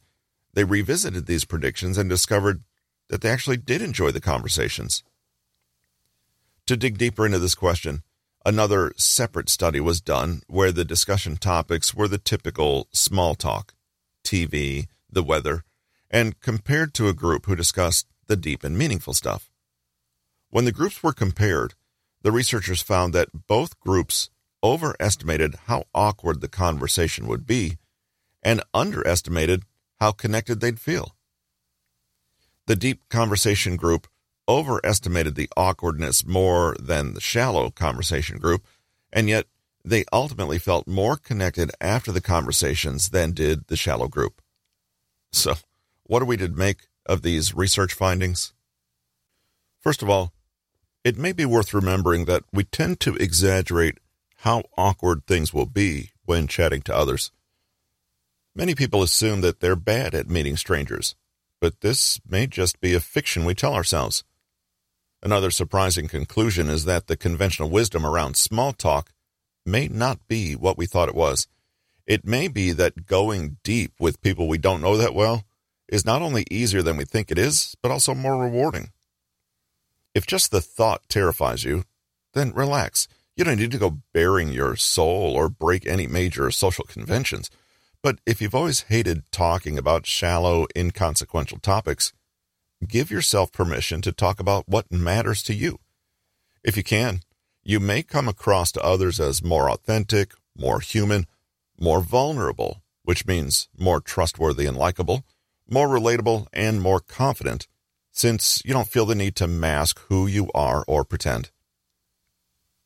they 0.54 0.64
revisited 0.64 1.26
these 1.26 1.44
predictions 1.44 1.98
and 1.98 2.08
discovered 2.08 2.62
that 3.08 3.20
they 3.20 3.30
actually 3.30 3.56
did 3.56 3.82
enjoy 3.82 4.10
the 4.10 4.20
conversations. 4.20 5.02
To 6.66 6.76
dig 6.76 6.98
deeper 6.98 7.26
into 7.26 7.38
this 7.38 7.54
question, 7.54 8.02
another 8.44 8.92
separate 8.96 9.48
study 9.48 9.80
was 9.80 10.00
done 10.00 10.42
where 10.46 10.72
the 10.72 10.84
discussion 10.84 11.36
topics 11.36 11.94
were 11.94 12.08
the 12.08 12.18
typical 12.18 12.88
small 12.92 13.34
talk, 13.34 13.74
TV, 14.24 14.86
the 15.10 15.22
weather, 15.22 15.64
and 16.10 16.40
compared 16.40 16.94
to 16.94 17.08
a 17.08 17.14
group 17.14 17.46
who 17.46 17.56
discussed 17.56 18.06
the 18.26 18.36
deep 18.36 18.64
and 18.64 18.78
meaningful 18.78 19.14
stuff. 19.14 19.50
When 20.50 20.64
the 20.64 20.72
groups 20.72 21.02
were 21.02 21.12
compared, 21.12 21.74
the 22.22 22.32
researchers 22.32 22.82
found 22.82 23.12
that 23.12 23.46
both 23.46 23.80
groups 23.80 24.30
overestimated 24.62 25.56
how 25.66 25.84
awkward 25.94 26.40
the 26.40 26.48
conversation 26.48 27.26
would 27.26 27.46
be 27.46 27.78
and 28.42 28.62
underestimated 28.72 29.64
how 30.02 30.10
connected 30.10 30.58
they'd 30.58 30.80
feel. 30.80 31.14
The 32.66 32.74
deep 32.74 33.08
conversation 33.08 33.76
group 33.76 34.08
overestimated 34.48 35.36
the 35.36 35.48
awkwardness 35.56 36.26
more 36.26 36.74
than 36.80 37.14
the 37.14 37.20
shallow 37.20 37.70
conversation 37.70 38.38
group, 38.38 38.66
and 39.12 39.28
yet 39.28 39.46
they 39.84 40.04
ultimately 40.12 40.58
felt 40.58 40.88
more 40.88 41.16
connected 41.16 41.70
after 41.80 42.10
the 42.10 42.20
conversations 42.20 43.10
than 43.10 43.30
did 43.30 43.68
the 43.68 43.76
shallow 43.76 44.08
group. 44.08 44.42
So, 45.30 45.54
what 46.02 46.20
are 46.20 46.26
we 46.26 46.36
to 46.38 46.48
make 46.48 46.88
of 47.06 47.22
these 47.22 47.54
research 47.54 47.94
findings? 47.94 48.52
First 49.78 50.02
of 50.02 50.10
all, 50.10 50.32
it 51.04 51.16
may 51.16 51.30
be 51.30 51.44
worth 51.44 51.72
remembering 51.72 52.24
that 52.24 52.42
we 52.52 52.64
tend 52.64 52.98
to 53.00 53.14
exaggerate 53.14 53.98
how 54.38 54.64
awkward 54.76 55.28
things 55.28 55.54
will 55.54 55.66
be 55.66 56.10
when 56.24 56.48
chatting 56.48 56.82
to 56.82 56.96
others. 56.96 57.30
Many 58.54 58.74
people 58.74 59.02
assume 59.02 59.40
that 59.40 59.60
they're 59.60 59.76
bad 59.76 60.14
at 60.14 60.28
meeting 60.28 60.56
strangers, 60.56 61.14
but 61.60 61.80
this 61.80 62.20
may 62.28 62.46
just 62.46 62.80
be 62.80 62.92
a 62.92 63.00
fiction 63.00 63.44
we 63.44 63.54
tell 63.54 63.74
ourselves. 63.74 64.24
Another 65.22 65.50
surprising 65.50 66.06
conclusion 66.06 66.68
is 66.68 66.84
that 66.84 67.06
the 67.06 67.16
conventional 67.16 67.70
wisdom 67.70 68.04
around 68.04 68.36
small 68.36 68.72
talk 68.72 69.10
may 69.64 69.88
not 69.88 70.26
be 70.28 70.54
what 70.54 70.76
we 70.76 70.84
thought 70.84 71.08
it 71.08 71.14
was. 71.14 71.46
It 72.06 72.26
may 72.26 72.48
be 72.48 72.72
that 72.72 73.06
going 73.06 73.56
deep 73.62 73.92
with 73.98 74.20
people 74.20 74.48
we 74.48 74.58
don't 74.58 74.82
know 74.82 74.96
that 74.96 75.14
well 75.14 75.44
is 75.88 76.04
not 76.04 76.20
only 76.20 76.44
easier 76.50 76.82
than 76.82 76.96
we 76.96 77.04
think 77.04 77.30
it 77.30 77.38
is, 77.38 77.74
but 77.80 77.90
also 77.90 78.14
more 78.14 78.36
rewarding. 78.36 78.90
If 80.14 80.26
just 80.26 80.50
the 80.50 80.60
thought 80.60 81.08
terrifies 81.08 81.64
you, 81.64 81.84
then 82.34 82.52
relax. 82.52 83.08
You 83.36 83.44
don't 83.44 83.58
need 83.58 83.70
to 83.70 83.78
go 83.78 83.98
baring 84.12 84.52
your 84.52 84.76
soul 84.76 85.34
or 85.34 85.48
break 85.48 85.86
any 85.86 86.06
major 86.06 86.50
social 86.50 86.84
conventions. 86.84 87.50
But 88.02 88.18
if 88.26 88.42
you've 88.42 88.54
always 88.54 88.82
hated 88.82 89.22
talking 89.30 89.78
about 89.78 90.06
shallow, 90.06 90.66
inconsequential 90.76 91.60
topics, 91.60 92.12
give 92.86 93.12
yourself 93.12 93.52
permission 93.52 94.02
to 94.02 94.10
talk 94.10 94.40
about 94.40 94.68
what 94.68 94.90
matters 94.90 95.42
to 95.44 95.54
you. 95.54 95.78
If 96.64 96.76
you 96.76 96.82
can, 96.82 97.20
you 97.62 97.78
may 97.78 98.02
come 98.02 98.26
across 98.26 98.72
to 98.72 98.82
others 98.82 99.20
as 99.20 99.44
more 99.44 99.70
authentic, 99.70 100.34
more 100.56 100.80
human, 100.80 101.26
more 101.78 102.00
vulnerable, 102.00 102.82
which 103.04 103.26
means 103.26 103.68
more 103.78 104.00
trustworthy 104.00 104.66
and 104.66 104.76
likable, 104.76 105.24
more 105.70 105.88
relatable, 105.88 106.48
and 106.52 106.82
more 106.82 106.98
confident, 106.98 107.68
since 108.10 108.62
you 108.64 108.72
don't 108.72 108.88
feel 108.88 109.06
the 109.06 109.14
need 109.14 109.36
to 109.36 109.46
mask 109.46 110.00
who 110.08 110.26
you 110.26 110.50
are 110.54 110.84
or 110.88 111.04
pretend. 111.04 111.50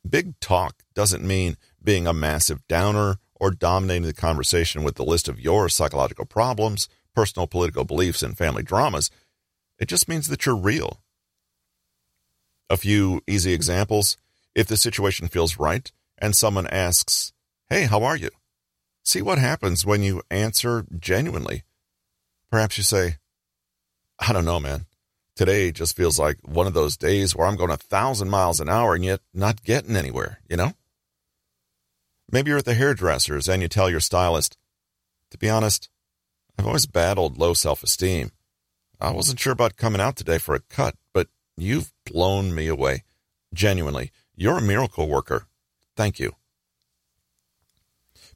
Big 0.08 0.38
talk 0.40 0.82
doesn't 0.94 1.26
mean 1.26 1.56
being 1.82 2.06
a 2.06 2.12
massive 2.12 2.66
downer 2.68 3.16
or 3.40 3.50
dominating 3.50 4.06
the 4.06 4.12
conversation 4.12 4.82
with 4.82 4.96
the 4.96 5.04
list 5.04 5.28
of 5.28 5.40
your 5.40 5.68
psychological 5.68 6.24
problems, 6.24 6.88
personal 7.14 7.46
political 7.46 7.84
beliefs, 7.84 8.22
and 8.22 8.36
family 8.36 8.62
dramas. 8.62 9.10
It 9.78 9.88
just 9.88 10.08
means 10.08 10.28
that 10.28 10.46
you're 10.46 10.56
real. 10.56 11.00
A 12.68 12.76
few 12.76 13.22
easy 13.26 13.52
examples. 13.52 14.16
If 14.54 14.66
the 14.66 14.76
situation 14.76 15.28
feels 15.28 15.58
right 15.58 15.90
and 16.18 16.34
someone 16.34 16.66
asks, 16.68 17.32
Hey, 17.68 17.84
how 17.84 18.04
are 18.04 18.16
you? 18.16 18.30
See 19.04 19.22
what 19.22 19.38
happens 19.38 19.84
when 19.84 20.02
you 20.02 20.22
answer 20.30 20.84
genuinely. 20.98 21.62
Perhaps 22.50 22.78
you 22.78 22.84
say, 22.84 23.16
I 24.18 24.32
don't 24.32 24.44
know, 24.44 24.60
man. 24.60 24.86
Today 25.36 25.70
just 25.70 25.96
feels 25.96 26.18
like 26.18 26.38
one 26.42 26.66
of 26.66 26.74
those 26.74 26.96
days 26.96 27.36
where 27.36 27.46
I'm 27.46 27.56
going 27.56 27.70
a 27.70 27.76
thousand 27.76 28.30
miles 28.30 28.60
an 28.60 28.68
hour 28.68 28.94
and 28.94 29.04
yet 29.04 29.20
not 29.34 29.62
getting 29.62 29.94
anywhere, 29.94 30.40
you 30.48 30.56
know? 30.56 30.72
Maybe 32.30 32.50
you're 32.50 32.58
at 32.58 32.64
the 32.64 32.74
hairdresser's 32.74 33.48
and 33.48 33.62
you 33.62 33.68
tell 33.68 33.88
your 33.88 34.00
stylist, 34.00 34.56
To 35.30 35.38
be 35.38 35.48
honest, 35.48 35.88
I've 36.58 36.66
always 36.66 36.86
battled 36.86 37.38
low 37.38 37.54
self 37.54 37.82
esteem. 37.82 38.32
I 39.00 39.10
wasn't 39.10 39.38
sure 39.38 39.52
about 39.52 39.76
coming 39.76 40.00
out 40.00 40.16
today 40.16 40.38
for 40.38 40.54
a 40.54 40.60
cut, 40.60 40.96
but 41.12 41.28
you've 41.56 41.92
blown 42.04 42.54
me 42.54 42.66
away. 42.66 43.04
Genuinely, 43.52 44.10
you're 44.34 44.58
a 44.58 44.62
miracle 44.62 45.08
worker. 45.08 45.46
Thank 45.96 46.18
you. 46.18 46.34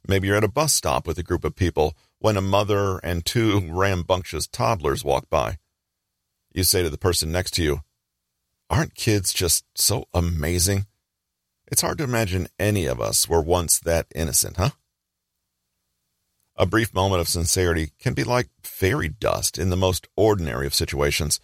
Maybe 0.07 0.27
you're 0.27 0.37
at 0.37 0.43
a 0.43 0.47
bus 0.47 0.73
stop 0.73 1.05
with 1.05 1.17
a 1.17 1.23
group 1.23 1.43
of 1.43 1.55
people 1.55 1.95
when 2.19 2.37
a 2.37 2.41
mother 2.41 2.97
and 2.99 3.25
two 3.25 3.59
rambunctious 3.69 4.47
toddlers 4.47 5.03
walk 5.03 5.29
by. 5.29 5.57
You 6.53 6.63
say 6.63 6.81
to 6.83 6.89
the 6.89 6.97
person 6.97 7.31
next 7.31 7.51
to 7.55 7.63
you, 7.63 7.81
Aren't 8.69 8.95
kids 8.95 9.33
just 9.33 9.65
so 9.75 10.05
amazing? 10.13 10.85
It's 11.71 11.81
hard 11.81 11.97
to 11.99 12.03
imagine 12.03 12.49
any 12.59 12.85
of 12.85 12.99
us 12.99 13.29
were 13.29 13.41
once 13.41 13.79
that 13.79 14.07
innocent, 14.13 14.57
huh? 14.57 14.71
A 16.57 16.65
brief 16.65 16.93
moment 16.93 17.21
of 17.21 17.29
sincerity 17.29 17.93
can 17.97 18.13
be 18.13 18.25
like 18.25 18.49
fairy 18.61 19.07
dust 19.07 19.57
in 19.57 19.69
the 19.69 19.77
most 19.77 20.09
ordinary 20.17 20.67
of 20.67 20.75
situations. 20.75 21.39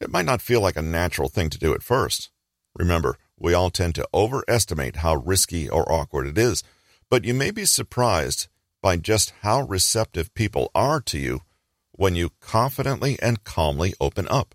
It 0.00 0.10
might 0.10 0.24
not 0.24 0.40
feel 0.40 0.62
like 0.62 0.76
a 0.76 0.82
natural 0.82 1.28
thing 1.28 1.50
to 1.50 1.58
do 1.58 1.74
at 1.74 1.82
first. 1.82 2.30
Remember, 2.74 3.18
we 3.38 3.52
all 3.52 3.68
tend 3.68 3.94
to 3.96 4.08
overestimate 4.14 4.96
how 4.96 5.16
risky 5.16 5.68
or 5.68 5.90
awkward 5.92 6.26
it 6.26 6.38
is, 6.38 6.64
but 7.10 7.24
you 7.24 7.34
may 7.34 7.50
be 7.50 7.66
surprised 7.66 8.48
by 8.80 8.96
just 8.96 9.34
how 9.42 9.60
receptive 9.60 10.32
people 10.32 10.70
are 10.74 11.00
to 11.02 11.18
you 11.18 11.42
when 11.92 12.16
you 12.16 12.30
confidently 12.40 13.18
and 13.20 13.44
calmly 13.44 13.92
open 14.00 14.26
up. 14.28 14.54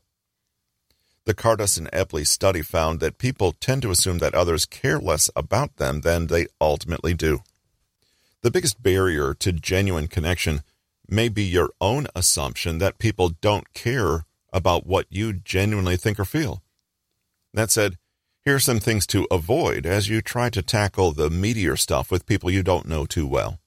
The 1.25 1.34
Kardas 1.34 1.77
and 1.77 1.89
Epley 1.92 2.27
study 2.27 2.62
found 2.62 3.00
that 3.00 3.18
people 3.18 3.53
tend 3.53 3.82
to 3.84 3.92
assume 3.92 4.18
that 4.18 4.36
others 4.36 4.65
care 4.65 5.00
less 5.00 5.30
about 5.36 5.77
them 5.77 6.01
than 6.01 6.27
they 6.27 6.48
ultimately 6.60 7.13
do. 7.13 7.39
The 8.42 8.51
biggest 8.51 8.84
barrier 8.84 9.34
to 9.36 9.53
genuine 9.53 10.08
connection 10.08 10.63
may 11.08 11.30
be 11.30 11.44
your 11.44 11.70
own 11.80 12.08
assumption 12.13 12.80
that 12.80 12.98
people 12.98 13.30
don't 13.30 13.74
care 13.74 14.25
about 14.51 14.86
what 14.86 15.08
you 15.10 15.32
genuinely 15.32 15.96
think 15.96 16.20
or 16.20 16.25
feel. 16.25 16.62
That 17.53 17.72
said, 17.72 17.98
here 18.44 18.56
are 18.56 18.60
some 18.60 18.82
things 18.82 19.08
to 19.08 19.25
avoid 19.32 19.86
as 19.86 20.10
you 20.10 20.22
try 20.22 20.50
to 20.50 20.62
tackle 20.62 21.13
the 21.13 21.30
meatier 21.30 21.80
stuff 21.80 22.12
with 22.12 22.25
people 22.25 22.51
you 22.51 22.63
don't 22.63 22.88
know 22.88 23.06
too 23.06 23.25
well. 23.25 23.60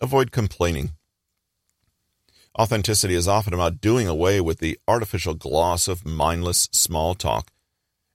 Avoid 0.00 0.32
complaining. 0.32 0.92
Authenticity 2.56 3.14
is 3.14 3.28
often 3.28 3.54
about 3.54 3.80
doing 3.80 4.06
away 4.06 4.40
with 4.40 4.58
the 4.58 4.78
artificial 4.86 5.34
gloss 5.34 5.88
of 5.88 6.06
mindless 6.06 6.68
small 6.72 7.14
talk. 7.14 7.50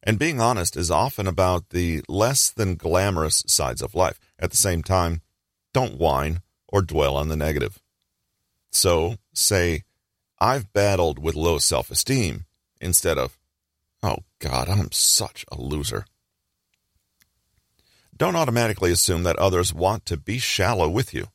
And 0.01 0.19
being 0.19 0.41
honest 0.41 0.75
is 0.75 0.91
often 0.91 1.27
about 1.27 1.69
the 1.69 2.01
less 2.09 2.49
than 2.49 2.75
glamorous 2.75 3.43
sides 3.47 3.81
of 3.81 3.95
life. 3.95 4.19
At 4.37 4.51
the 4.51 4.57
same 4.57 4.83
time, 4.83 5.21
don't 5.73 5.97
whine 5.97 6.41
or 6.67 6.81
dwell 6.81 7.15
on 7.15 7.29
the 7.29 7.37
negative. 7.37 7.79
So 8.69 9.15
say, 9.33 9.83
I've 10.39 10.73
battled 10.73 11.19
with 11.19 11.35
low 11.35 11.57
self 11.57 11.89
esteem 11.89 12.45
instead 12.81 13.17
of, 13.17 13.37
oh 14.01 14.19
God, 14.39 14.67
I'm 14.67 14.91
such 14.91 15.45
a 15.51 15.59
loser. 15.59 16.05
Don't 18.15 18.35
automatically 18.35 18.91
assume 18.91 19.23
that 19.23 19.37
others 19.37 19.73
want 19.73 20.05
to 20.07 20.17
be 20.17 20.37
shallow 20.37 20.89
with 20.89 21.13
you. 21.13 21.27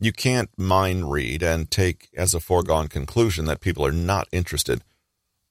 You 0.00 0.12
can't 0.12 0.50
mind 0.56 1.10
read 1.10 1.42
and 1.42 1.70
take 1.70 2.08
as 2.16 2.32
a 2.32 2.40
foregone 2.40 2.86
conclusion 2.88 3.46
that 3.46 3.60
people 3.60 3.84
are 3.84 3.92
not 3.92 4.28
interested. 4.30 4.84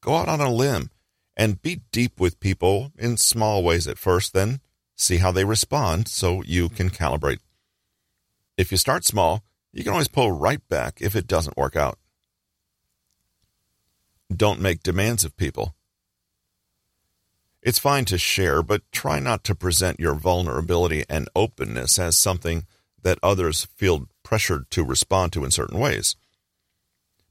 Go 0.01 0.16
out 0.16 0.30
on 0.30 0.39
a 0.39 0.51
limb 0.51 0.89
and 1.36 1.62
be 1.62 1.82
deep 1.92 2.20
with 2.20 2.39
people 2.39 2.92
in 2.98 3.18
small 3.18 3.62
ways 3.62 3.88
at 3.88 3.98
first, 3.98 4.34
then 4.34 4.62
see 4.96 5.18
how 5.18 5.32
they 5.32 5.44
respond 5.44 6.08
so 6.08 6.42
you 6.44 6.70
can 6.70 6.89
calibrate. 6.89 7.39
If 8.58 8.72
you 8.72 8.77
start 8.77 9.04
small, 9.04 9.44
you 9.74 9.84
can 9.84 9.92
always 9.92 10.08
pull 10.08 10.32
right 10.32 10.66
back 10.70 11.00
if 11.01 11.16
it 11.16 11.27
doesn't 11.27 11.58
work 11.58 11.75
out. 11.75 12.00
Don't 14.36 14.62
make 14.62 14.82
demands 14.82 15.24
of 15.24 15.38
people. 15.38 15.75
It's 17.62 17.80
fine 17.80 18.06
to 18.06 18.18
share, 18.18 18.63
but 18.63 18.82
try 18.92 19.20
not 19.20 19.44
to 19.46 19.56
present 19.56 20.00
your 20.00 20.13
vulnerability 20.13 21.04
and 21.10 21.27
openness 21.36 22.00
as 22.00 22.18
something 22.18 22.66
that 23.04 23.20
others 23.24 23.68
feel 23.75 24.08
pressured 24.24 24.70
to 24.72 24.84
respond 24.84 25.34
to 25.34 25.46
in 25.46 25.51
certain 25.51 25.80
ways. 25.80 26.16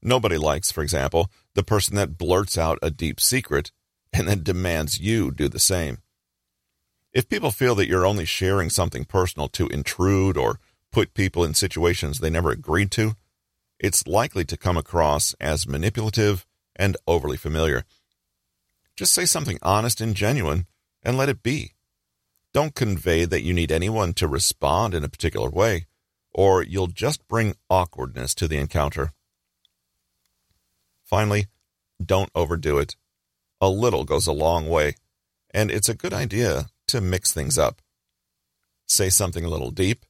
Nobody 0.02 0.38
likes, 0.38 0.70
for 0.70 0.82
example, 0.82 1.30
the 1.54 1.62
person 1.62 1.96
that 1.96 2.18
blurts 2.18 2.56
out 2.56 2.78
a 2.82 2.90
deep 2.90 3.20
secret 3.20 3.72
and 4.12 4.28
then 4.28 4.42
demands 4.42 5.00
you 5.00 5.30
do 5.30 5.48
the 5.48 5.58
same. 5.58 5.98
If 7.12 7.28
people 7.28 7.50
feel 7.50 7.74
that 7.76 7.88
you're 7.88 8.06
only 8.06 8.24
sharing 8.24 8.70
something 8.70 9.04
personal 9.04 9.48
to 9.48 9.68
intrude 9.68 10.36
or 10.36 10.60
put 10.92 11.14
people 11.14 11.44
in 11.44 11.54
situations 11.54 12.18
they 12.18 12.30
never 12.30 12.50
agreed 12.50 12.90
to, 12.92 13.14
it's 13.78 14.06
likely 14.06 14.44
to 14.44 14.56
come 14.56 14.76
across 14.76 15.34
as 15.40 15.66
manipulative 15.66 16.46
and 16.74 16.96
overly 17.06 17.36
familiar. 17.36 17.84
Just 18.96 19.12
say 19.12 19.26
something 19.26 19.58
honest 19.62 20.00
and 20.00 20.14
genuine 20.14 20.66
and 21.02 21.16
let 21.16 21.28
it 21.28 21.42
be. 21.42 21.72
Don't 22.56 22.74
convey 22.74 23.26
that 23.26 23.42
you 23.42 23.52
need 23.52 23.70
anyone 23.70 24.14
to 24.14 24.26
respond 24.26 24.94
in 24.94 25.04
a 25.04 25.10
particular 25.10 25.50
way, 25.50 25.84
or 26.32 26.62
you'll 26.62 26.86
just 26.86 27.28
bring 27.28 27.54
awkwardness 27.68 28.34
to 28.34 28.48
the 28.48 28.56
encounter. 28.56 29.12
Finally, 31.04 31.48
don't 32.02 32.30
overdo 32.34 32.78
it. 32.78 32.96
A 33.60 33.68
little 33.68 34.04
goes 34.04 34.26
a 34.26 34.32
long 34.32 34.70
way, 34.70 34.94
and 35.50 35.70
it's 35.70 35.90
a 35.90 35.94
good 35.94 36.14
idea 36.14 36.68
to 36.86 37.02
mix 37.02 37.30
things 37.30 37.58
up. 37.58 37.82
Say 38.86 39.10
something 39.10 39.44
a 39.44 39.50
little 39.50 39.70
deep, 39.70 40.06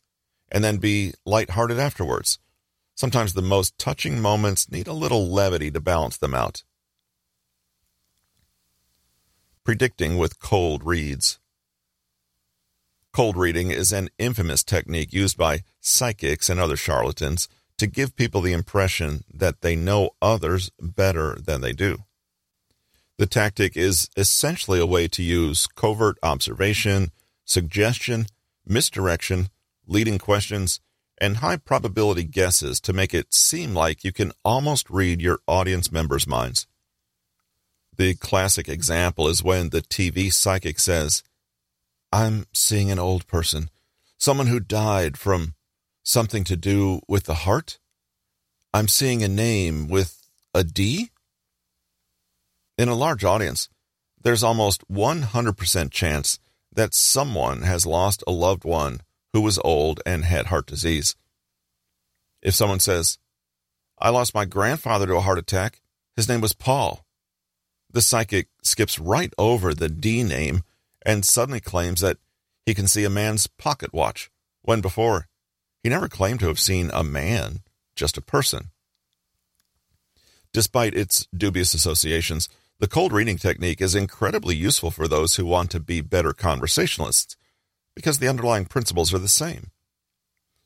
and 0.49 0.63
then 0.63 0.77
be 0.77 1.15
light-hearted 1.25 1.81
afterwards. 1.81 2.39
Sometimes 2.95 3.33
the 3.33 3.43
most 3.43 3.77
touching 3.77 4.23
moments 4.23 4.71
need 4.71 4.87
a 4.87 4.93
little 4.93 5.29
levity 5.29 5.73
to 5.73 5.81
balance 5.81 6.17
them 6.17 6.33
out. 6.33 6.63
Predicting 9.65 10.17
with 10.17 10.39
cold 10.39 10.87
reads. 10.87 11.41
Cold 13.17 13.39
reading 13.39 13.71
is 13.71 13.93
an 13.93 14.11
infamous 14.19 14.63
technique 14.63 15.11
used 15.11 15.39
by 15.39 15.63
psychics 15.81 16.51
and 16.51 16.61
other 16.61 16.77
charlatans 16.77 17.49
to 17.79 17.87
give 17.87 18.15
people 18.15 18.43
the 18.43 18.53
impression 18.53 19.25
that 19.33 19.63
they 19.63 19.75
know 19.75 20.11
others 20.21 20.71
better 20.79 21.35
than 21.37 21.63
they 21.63 21.73
do. 21.73 22.05
The 23.17 23.25
tactic 23.25 23.75
is 23.75 24.11
essentially 24.19 24.79
a 24.79 24.85
way 24.85 25.09
to 25.09 25.23
use 25.23 25.67
covert 25.67 26.19
observation, 26.23 27.11
suggestion, 27.47 28.27
misdirection, 28.67 29.49
leading 29.87 30.19
questions, 30.19 30.81
and 31.17 31.39
high 31.39 31.57
probability 31.57 32.25
guesses 32.25 32.81
to 32.81 32.93
make 32.93 33.15
it 33.15 33.33
seem 33.33 33.73
like 33.73 34.05
you 34.05 34.13
can 34.13 34.31
almost 34.45 34.91
read 34.91 35.23
your 35.23 35.39
audience 35.47 35.91
members' 35.91 36.27
minds. 36.27 36.67
The 37.97 38.13
classic 38.13 38.69
example 38.69 39.27
is 39.27 39.43
when 39.43 39.71
the 39.71 39.81
TV 39.81 40.31
psychic 40.31 40.79
says, 40.79 41.23
I'm 42.13 42.47
seeing 42.53 42.91
an 42.91 42.99
old 42.99 43.27
person, 43.27 43.71
someone 44.19 44.47
who 44.47 44.61
died 44.61 45.17
from 45.17 45.55
something 46.03 46.45
to 46.45 46.57
do 46.57 47.01
with 47.09 47.25
the 47.25 47.35
heart. 47.35 47.79
I'm 48.73 48.89
seeing 48.89 49.23
a 49.23 49.29
name 49.29 49.89
with 49.89 50.29
a 50.55 50.63
D. 50.63 51.11
In 52.79 52.89
a 52.89 52.95
large 52.95 53.25
audience, 53.25 53.69
there's 54.23 54.43
almost 54.43 54.87
100% 54.89 55.91
chance 55.91 56.39
that 56.73 56.95
someone 56.95 57.63
has 57.63 57.87
lost 57.87 58.23
a 58.27 58.33
loved 58.33 58.65
one 58.65 59.01
who 59.33 59.41
was 59.41 59.59
old 59.65 60.01
and 60.07 60.25
had 60.25 60.47
heart 60.47 60.67
disease. 60.67 61.17
If 62.43 62.55
someone 62.55 62.81
says, 62.81 63.19
I 63.99 64.11
lost 64.11 64.35
my 64.35 64.45
grandfather 64.45 65.07
to 65.07 65.17
a 65.17 65.21
heart 65.21 65.39
attack, 65.39 65.81
his 66.15 66.29
name 66.29 66.41
was 66.41 66.53
Paul. 66.53 67.05
The 67.91 68.03
psychic 68.03 68.49
skips 68.63 68.99
right 68.99 69.33
over 69.39 69.75
the 69.75 69.89
D 69.89 70.23
name 70.23 70.63
and 71.07 71.25
suddenly 71.25 71.61
claims 71.61 72.01
that 72.01 72.19
he 72.67 72.75
can 72.75 72.89
see 72.89 73.05
a 73.05 73.11
man's 73.11 73.47
pocket 73.47 73.95
watch, 73.95 74.29
when 74.63 74.81
before 74.81 75.29
he 75.83 75.89
never 75.89 76.09
claimed 76.09 76.41
to 76.41 76.49
have 76.49 76.59
seen 76.59 76.91
a 76.93 77.05
man, 77.05 77.61
just 77.95 78.19
a 78.19 78.21
person. 78.21 78.71
Despite 80.53 80.95
its 80.95 81.29
dubious 81.35 81.75
associations, 81.75 82.49
the 82.81 82.89
cold 82.89 83.13
reading 83.13 83.39
technique 83.39 83.81
is 83.81 83.95
incredibly 83.95 84.57
useful 84.57 84.91
for 84.91 85.07
those 85.07 85.37
who 85.37 85.47
want 85.47 85.71
to 85.71 85.81
be 85.81 86.01
better 86.01 86.33
conversationalists 86.33 87.37
because 87.95 88.19
the 88.19 88.29
underlying 88.29 88.65
principles 88.65 89.15
are 89.15 89.19
the 89.19 89.29
same. 89.29 89.71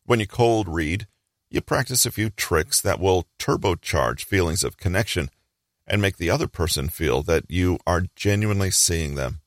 When 0.06 0.20
you 0.20 0.26
cold 0.26 0.68
read, 0.68 1.06
you 1.50 1.60
practice 1.60 2.06
a 2.06 2.10
few 2.10 2.30
tricks 2.30 2.80
that 2.80 2.98
will 2.98 3.26
turbocharge 3.38 4.24
feelings 4.24 4.64
of 4.64 4.78
connection 4.78 5.28
and 5.86 6.00
make 6.00 6.16
the 6.16 6.30
other 6.30 6.48
person 6.48 6.88
feel 6.88 7.22
that 7.24 7.44
you 7.48 7.78
are 7.86 8.06
genuinely 8.16 8.70
seeing 8.70 9.16
them. 9.16 9.40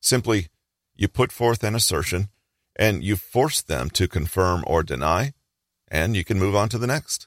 Simply, 0.00 0.48
you 0.94 1.08
put 1.08 1.32
forth 1.32 1.62
an 1.62 1.74
assertion 1.74 2.28
and 2.76 3.02
you 3.02 3.16
force 3.16 3.62
them 3.62 3.90
to 3.90 4.06
confirm 4.06 4.62
or 4.66 4.82
deny, 4.82 5.32
and 5.88 6.14
you 6.14 6.24
can 6.24 6.38
move 6.38 6.54
on 6.54 6.68
to 6.68 6.78
the 6.78 6.86
next. 6.86 7.26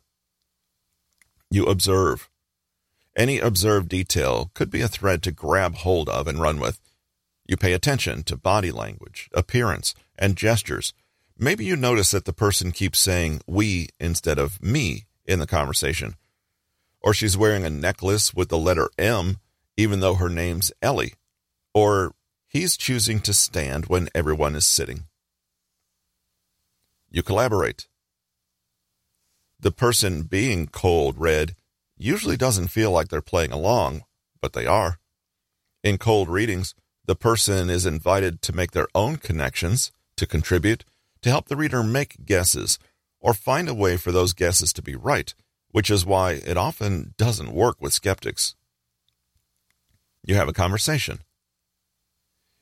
You 1.50 1.66
observe. 1.66 2.30
Any 3.16 3.40
observed 3.40 3.90
detail 3.90 4.52
could 4.54 4.70
be 4.70 4.82
a 4.82 4.88
thread 4.88 5.24
to 5.24 5.32
grab 5.32 5.76
hold 5.76 6.08
of 6.08 6.28
and 6.28 6.40
run 6.40 6.60
with. 6.60 6.80
You 7.48 7.58
pay 7.58 7.74
attention 7.74 8.24
to 8.24 8.38
body 8.38 8.72
language, 8.72 9.30
appearance, 9.34 9.96
and 10.18 10.38
gestures. 10.38 10.94
Maybe 11.38 11.66
you 11.66 11.76
notice 11.76 12.12
that 12.12 12.26
the 12.26 12.34
person 12.34 12.72
keeps 12.72 13.00
saying 13.00 13.42
we 13.48 13.90
instead 14.00 14.38
of 14.38 14.62
me 14.62 15.06
in 15.26 15.40
the 15.40 15.48
conversation 15.48 16.16
or 17.02 17.14
she's 17.14 17.38
wearing 17.38 17.66
a 17.66 17.70
necklace 17.70 18.34
with 18.34 18.50
the 18.50 18.58
letter 18.58 18.90
M, 18.98 19.38
even 19.78 20.00
though 20.00 20.16
her 20.16 20.30
name's 20.30 20.72
Ellie, 20.82 21.14
or 21.74 22.14
he's 22.50 22.76
choosing 22.76 23.22
to 23.22 23.34
stand 23.34 23.86
when 23.86 24.10
everyone 24.14 24.56
is 24.56 24.66
sitting. 24.66 25.04
You 27.10 27.24
collaborate. 27.24 27.88
The 29.58 29.72
person 29.72 30.24
being 30.24 30.68
cold 30.68 31.18
read 31.18 31.56
usually 31.98 32.36
doesn't 32.36 32.68
feel 32.68 32.92
like 32.92 33.08
they're 33.08 33.22
playing 33.22 33.54
along, 33.54 34.04
but 34.42 34.52
they 34.52 34.66
are. 34.66 35.00
In 35.82 35.98
cold 35.98 36.28
readings, 36.28 36.76
the 37.06 37.16
person 37.16 37.70
is 37.70 37.86
invited 37.86 38.42
to 38.42 38.56
make 38.56 38.72
their 38.72 38.88
own 38.94 39.16
connections, 39.16 39.94
to 40.18 40.28
contribute, 40.28 40.84
to 41.22 41.30
help 41.30 41.48
the 41.48 41.56
reader 41.56 41.84
make 41.84 42.26
guesses, 42.26 42.78
or 43.22 43.34
find 43.34 43.70
a 43.70 43.74
way 43.74 43.96
for 43.96 44.12
those 44.12 44.34
guesses 44.34 44.74
to 44.74 44.82
be 44.82 44.96
right 44.96 45.34
which 45.72 45.90
is 45.90 46.06
why 46.06 46.34
it 46.34 46.58
often 46.58 47.14
doesn't 47.18 47.52
work 47.52 47.78
with 47.80 47.94
skeptics. 47.94 48.56
You 50.24 50.36
have 50.36 50.48
a 50.48 50.54
conversation. 50.54 51.20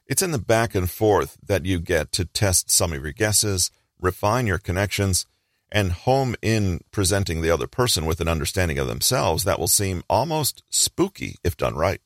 It's 0.08 0.22
in 0.22 0.32
the 0.32 0.40
back 0.40 0.74
and 0.74 0.90
forth 0.90 1.38
that 1.46 1.66
you 1.66 1.80
get 1.80 2.12
to 2.14 2.26
test 2.26 2.72
some 2.72 2.94
of 2.94 3.04
your 3.04 3.12
guesses, 3.12 3.72
refine 4.00 4.48
your 4.48 4.58
connections, 4.58 5.26
and 5.70 5.92
home 5.92 6.36
in 6.42 6.80
presenting 6.92 7.42
the 7.42 7.52
other 7.52 7.68
person 7.68 8.06
with 8.06 8.22
an 8.22 8.30
understanding 8.30 8.80
of 8.80 8.88
themselves 8.88 9.44
that 9.44 9.60
will 9.60 9.68
seem 9.68 10.04
almost 10.10 10.64
spooky 10.70 11.36
if 11.44 11.58
done 11.58 11.76
right. 11.76 12.00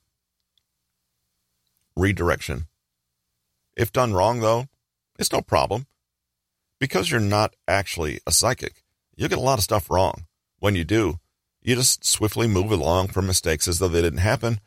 Redirection. 1.94 2.66
If 3.76 3.92
done 3.92 4.14
wrong, 4.14 4.40
though, 4.40 4.66
it's 5.16 5.32
no 5.32 5.40
problem. 5.40 5.86
Because 6.80 7.10
you're 7.10 7.20
not 7.20 7.54
actually 7.68 8.18
a 8.26 8.32
psychic, 8.32 8.82
you 9.14 9.28
get 9.28 9.38
a 9.38 9.42
lot 9.42 9.58
of 9.58 9.64
stuff 9.64 9.88
wrong. 9.88 10.26
When 10.58 10.74
you 10.74 10.84
do, 10.84 11.20
you 11.62 11.76
just 11.76 12.04
swiftly 12.04 12.48
move 12.48 12.72
along 12.72 13.08
from 13.08 13.28
mistakes 13.28 13.68
as 13.68 13.78
though 13.78 13.88
they 13.88 14.02
didn't 14.02 14.18
happen 14.18 14.60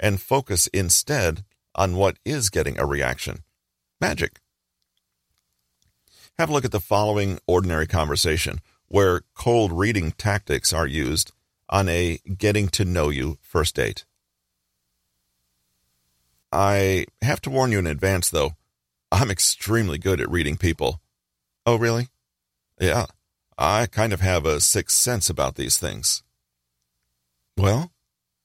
and 0.00 0.22
focus 0.22 0.68
instead 0.68 1.44
on 1.74 1.96
what 1.96 2.18
is 2.24 2.50
getting 2.50 2.78
a 2.78 2.86
reaction. 2.86 3.44
Magic. 4.00 4.40
Have 6.38 6.50
a 6.50 6.52
look 6.52 6.64
at 6.64 6.72
the 6.72 6.80
following 6.80 7.38
ordinary 7.46 7.86
conversation 7.86 8.60
where 8.86 9.22
cold 9.34 9.72
reading 9.72 10.12
tactics 10.12 10.72
are 10.72 10.86
used 10.86 11.32
on 11.68 11.88
a 11.88 12.18
getting 12.36 12.68
to 12.68 12.84
know 12.84 13.08
you 13.08 13.38
first 13.42 13.74
date. 13.74 14.04
I 16.50 17.06
have 17.20 17.40
to 17.42 17.50
warn 17.50 17.72
you 17.72 17.78
in 17.78 17.86
advance, 17.86 18.30
though. 18.30 18.52
I'm 19.12 19.30
extremely 19.30 19.98
good 19.98 20.20
at 20.20 20.30
reading 20.30 20.56
people. 20.56 21.00
Oh, 21.66 21.76
really? 21.76 22.08
Yeah, 22.80 23.06
I 23.58 23.86
kind 23.86 24.12
of 24.12 24.20
have 24.20 24.46
a 24.46 24.60
sixth 24.60 24.96
sense 24.96 25.28
about 25.28 25.56
these 25.56 25.76
things. 25.78 26.22
Well, 27.56 27.92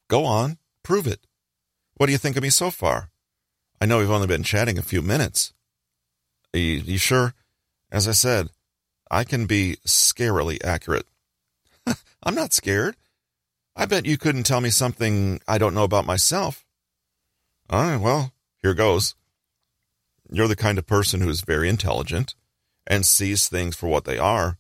go 0.09 0.25
on, 0.25 0.57
prove 0.81 1.07
it. 1.07 1.25
What 1.95 2.07
do 2.07 2.12
you 2.12 2.17
think 2.17 2.36
of 2.36 2.43
me 2.43 2.49
so 2.49 2.71
far? 2.71 3.12
I 3.84 3.86
know 3.86 3.98
we've 3.98 4.10
only 4.10 4.28
been 4.28 4.43
chatting 4.43 4.78
a 4.78 4.82
few 4.82 5.02
minutes. 5.02 5.52
You, 6.54 6.62
you 6.62 6.98
sure? 6.98 7.34
As 7.91 8.08
I 8.08 8.13
said, 8.13 8.48
I 9.12 9.26
can 9.26 9.46
be 9.46 9.76
scarily 9.86 10.58
accurate. 10.63 11.06
I'm 12.24 12.34
not 12.34 12.54
scared. 12.54 12.96
I 13.76 13.86
bet 13.86 14.06
you 14.06 14.17
couldn't 14.17 14.43
tell 14.43 14.62
me 14.62 14.69
something 14.69 15.41
I 15.50 15.58
don't 15.58 15.74
know 15.74 15.84
about 15.84 16.06
myself. 16.06 16.63
All 17.69 17.84
right, 17.84 17.98
well, 18.00 18.32
here 18.62 18.74
goes. 18.74 19.15
You're 20.32 20.48
the 20.48 20.56
kind 20.56 20.78
of 20.78 20.88
person 20.88 21.19
who 21.19 21.28
is 21.28 21.41
very 21.41 21.67
intelligent 21.67 22.36
and 22.88 23.06
sees 23.06 23.50
things 23.50 23.76
for 23.76 23.89
what 23.89 24.06
they 24.06 24.17
are, 24.17 24.60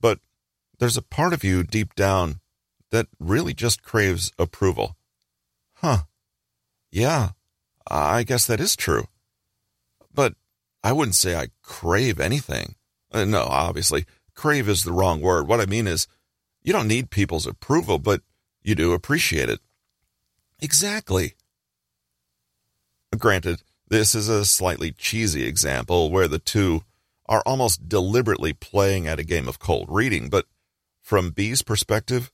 but 0.00 0.20
there's 0.78 0.96
a 0.96 1.02
part 1.02 1.34
of 1.34 1.44
you 1.44 1.64
deep 1.64 1.94
down 1.94 2.40
that 2.90 3.08
really 3.20 3.52
just 3.52 3.82
craves 3.82 4.32
approval. 4.38 4.96
Huh. 5.74 6.04
Yeah, 6.90 7.32
I 7.88 8.22
guess 8.22 8.46
that 8.46 8.60
is 8.60 8.76
true. 8.76 9.06
But 10.12 10.34
I 10.82 10.92
wouldn't 10.92 11.14
say 11.14 11.36
I 11.36 11.48
crave 11.62 12.20
anything. 12.20 12.76
Uh, 13.12 13.24
no, 13.24 13.42
obviously, 13.42 14.06
crave 14.34 14.68
is 14.68 14.84
the 14.84 14.92
wrong 14.92 15.20
word. 15.20 15.46
What 15.46 15.60
I 15.60 15.66
mean 15.66 15.86
is, 15.86 16.06
you 16.62 16.72
don't 16.72 16.88
need 16.88 17.10
people's 17.10 17.46
approval, 17.46 17.98
but 17.98 18.22
you 18.62 18.74
do 18.74 18.92
appreciate 18.92 19.48
it. 19.48 19.60
Exactly. 20.60 21.34
Granted, 23.16 23.62
this 23.88 24.14
is 24.14 24.28
a 24.28 24.44
slightly 24.44 24.90
cheesy 24.90 25.46
example 25.46 26.10
where 26.10 26.26
the 26.26 26.38
two 26.38 26.84
are 27.26 27.42
almost 27.46 27.88
deliberately 27.88 28.52
playing 28.52 29.06
at 29.06 29.18
a 29.18 29.24
game 29.24 29.48
of 29.48 29.58
cold 29.58 29.86
reading, 29.88 30.28
but 30.28 30.46
from 31.02 31.30
B's 31.30 31.62
perspective, 31.62 32.32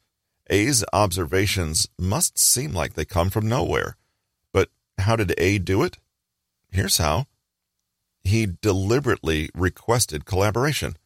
A's 0.48 0.84
observations 0.92 1.88
must 1.98 2.38
seem 2.38 2.72
like 2.72 2.94
they 2.94 3.04
come 3.04 3.30
from 3.30 3.48
nowhere. 3.48 3.96
How 5.00 5.16
did 5.16 5.34
A 5.38 5.58
do 5.58 5.82
it? 5.82 5.98
Here's 6.70 6.98
how. 6.98 7.26
He 8.22 8.46
deliberately 8.46 9.50
requested 9.54 10.24
collaboration. 10.24 10.96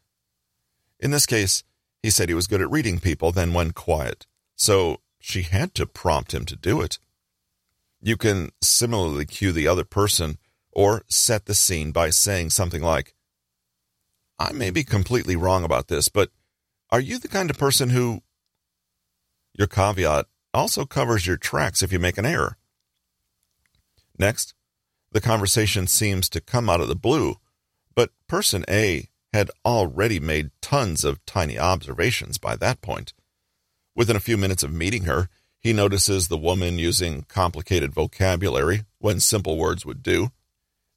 In 0.98 1.10
this 1.10 1.26
case, 1.26 1.62
he 2.02 2.10
said 2.10 2.28
he 2.28 2.34
was 2.34 2.46
good 2.46 2.60
at 2.60 2.70
reading 2.70 2.98
people, 2.98 3.32
then 3.32 3.54
went 3.54 3.74
quiet. 3.74 4.26
So 4.56 5.00
she 5.20 5.42
had 5.42 5.74
to 5.74 5.86
prompt 5.86 6.34
him 6.34 6.44
to 6.46 6.56
do 6.56 6.80
it. 6.80 6.98
You 8.00 8.16
can 8.16 8.50
similarly 8.60 9.24
cue 9.24 9.52
the 9.52 9.66
other 9.66 9.84
person 9.84 10.38
or 10.72 11.02
set 11.08 11.46
the 11.46 11.54
scene 11.54 11.92
by 11.92 12.10
saying 12.10 12.50
something 12.50 12.82
like, 12.82 13.14
I 14.38 14.52
may 14.52 14.70
be 14.70 14.84
completely 14.84 15.36
wrong 15.36 15.64
about 15.64 15.88
this, 15.88 16.08
but 16.08 16.30
are 16.90 17.00
you 17.00 17.18
the 17.18 17.28
kind 17.28 17.50
of 17.50 17.58
person 17.58 17.90
who. 17.90 18.22
Your 19.56 19.68
caveat 19.68 20.26
also 20.52 20.84
covers 20.84 21.26
your 21.26 21.36
tracks 21.36 21.82
if 21.82 21.92
you 21.92 22.00
make 22.00 22.18
an 22.18 22.26
error. 22.26 22.56
Next, 24.18 24.54
the 25.12 25.20
conversation 25.20 25.86
seems 25.86 26.28
to 26.30 26.40
come 26.40 26.68
out 26.68 26.80
of 26.80 26.88
the 26.88 26.96
blue, 26.96 27.36
but 27.94 28.10
person 28.28 28.64
A 28.68 29.08
had 29.32 29.50
already 29.64 30.20
made 30.20 30.50
tons 30.60 31.04
of 31.04 31.24
tiny 31.26 31.58
observations 31.58 32.38
by 32.38 32.56
that 32.56 32.80
point. 32.80 33.12
Within 33.96 34.16
a 34.16 34.20
few 34.20 34.36
minutes 34.36 34.62
of 34.62 34.72
meeting 34.72 35.04
her, 35.04 35.28
he 35.58 35.72
notices 35.72 36.28
the 36.28 36.36
woman 36.36 36.78
using 36.78 37.22
complicated 37.22 37.94
vocabulary 37.94 38.84
when 38.98 39.18
simple 39.18 39.56
words 39.56 39.86
would 39.86 40.02
do, 40.02 40.30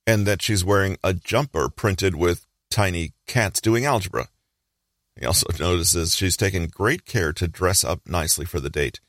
and 0.06 0.25
that 0.25 0.41
she's 0.41 0.65
wearing 0.65 0.97
a 1.03 1.13
jumper 1.13 1.69
printed 1.69 2.15
with 2.15 2.45
tiny 2.69 3.13
cats 3.27 3.62
doing 3.62 3.86
algebra. 3.86 4.27
He 5.19 5.25
also 5.25 5.47
notices 5.60 6.15
she's 6.15 6.38
taken 6.38 6.67
great 6.67 7.06
care 7.06 7.34
to 7.34 7.47
dress 7.47 7.84
up 7.84 8.01
nicely 8.06 8.45
for 8.45 8.60
the 8.60 8.69
date. 8.69 8.99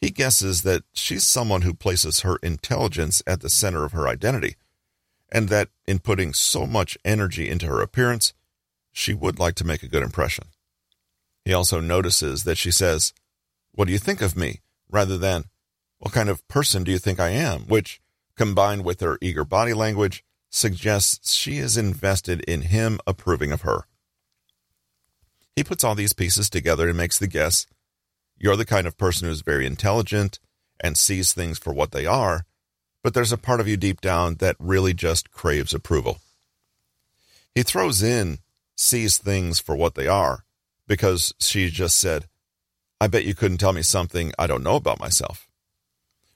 He 0.00 0.10
guesses 0.10 0.62
that 0.62 0.84
she's 0.92 1.26
someone 1.26 1.62
who 1.62 1.74
places 1.74 2.20
her 2.20 2.36
intelligence 2.36 3.22
at 3.26 3.40
the 3.40 3.50
center 3.50 3.84
of 3.84 3.92
her 3.92 4.06
identity, 4.06 4.56
and 5.30 5.48
that 5.48 5.68
in 5.86 5.98
putting 5.98 6.32
so 6.32 6.66
much 6.66 6.96
energy 7.04 7.48
into 7.48 7.66
her 7.66 7.80
appearance, 7.80 8.32
she 8.92 9.12
would 9.12 9.38
like 9.38 9.54
to 9.56 9.66
make 9.66 9.82
a 9.82 9.88
good 9.88 10.02
impression. 10.02 10.46
He 11.44 11.52
also 11.52 11.80
notices 11.80 12.44
that 12.44 12.58
she 12.58 12.70
says, 12.70 13.12
What 13.72 13.86
do 13.86 13.92
you 13.92 13.98
think 13.98 14.22
of 14.22 14.36
me? 14.36 14.60
rather 14.90 15.18
than, 15.18 15.44
What 15.98 16.12
kind 16.12 16.28
of 16.28 16.46
person 16.48 16.84
do 16.84 16.92
you 16.92 16.98
think 16.98 17.18
I 17.18 17.30
am? 17.30 17.62
which, 17.62 18.00
combined 18.36 18.84
with 18.84 19.00
her 19.00 19.18
eager 19.20 19.44
body 19.44 19.74
language, 19.74 20.24
suggests 20.48 21.34
she 21.34 21.58
is 21.58 21.76
invested 21.76 22.40
in 22.42 22.62
him 22.62 23.00
approving 23.06 23.52
of 23.52 23.62
her. 23.62 23.84
He 25.56 25.64
puts 25.64 25.82
all 25.82 25.94
these 25.94 26.12
pieces 26.12 26.48
together 26.48 26.88
and 26.88 26.96
makes 26.96 27.18
the 27.18 27.26
guess 27.26 27.66
you're 28.38 28.56
the 28.56 28.64
kind 28.64 28.86
of 28.86 28.96
person 28.96 29.28
who's 29.28 29.42
very 29.42 29.66
intelligent 29.66 30.38
and 30.80 30.96
sees 30.96 31.32
things 31.32 31.58
for 31.58 31.72
what 31.72 31.92
they 31.92 32.06
are, 32.06 32.44
but 33.02 33.14
there's 33.14 33.32
a 33.32 33.38
part 33.38 33.60
of 33.60 33.68
you 33.68 33.76
deep 33.76 34.00
down 34.00 34.36
that 34.36 34.56
really 34.58 34.94
just 34.94 35.30
craves 35.30 35.74
approval. 35.74 36.18
He 37.54 37.62
throws 37.62 38.02
in 38.02 38.38
sees 38.76 39.18
things 39.18 39.58
for 39.58 39.74
what 39.74 39.94
they 39.94 40.06
are 40.06 40.44
because 40.86 41.34
she 41.38 41.68
just 41.68 41.98
said, 41.98 42.26
I 43.00 43.06
bet 43.06 43.24
you 43.24 43.34
couldn't 43.34 43.58
tell 43.58 43.72
me 43.72 43.82
something 43.82 44.32
I 44.38 44.46
don't 44.46 44.62
know 44.62 44.76
about 44.76 45.00
myself. 45.00 45.48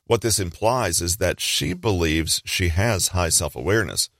What 0.07 0.21
this 0.21 0.39
implies 0.39 1.01
is 1.01 1.17
that 1.17 1.41
she 1.41 1.73
believes 1.73 2.43
she 2.45 2.69
has 2.69 3.09
high 3.09 3.29
self 3.29 3.57
awareness, 3.57 4.11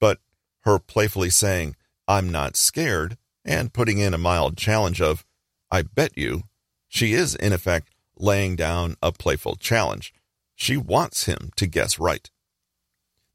but 0.00 0.18
her 0.60 0.78
playfully 0.78 1.30
saying, 1.30 1.76
I'm 2.06 2.30
not 2.30 2.56
scared, 2.56 3.16
and 3.44 3.72
putting 3.72 3.98
in 3.98 4.14
a 4.14 4.18
mild 4.18 4.56
challenge 4.56 5.00
of, 5.00 5.24
I 5.70 5.82
bet 5.82 6.16
you, 6.16 6.44
she 6.88 7.12
is, 7.12 7.34
in 7.34 7.52
effect, 7.52 7.90
laying 8.16 8.56
down 8.56 8.96
a 9.02 9.12
playful 9.12 9.56
challenge. 9.56 10.12
She 10.54 10.76
wants 10.76 11.26
him 11.26 11.50
to 11.56 11.66
guess 11.66 11.98
right. 11.98 12.28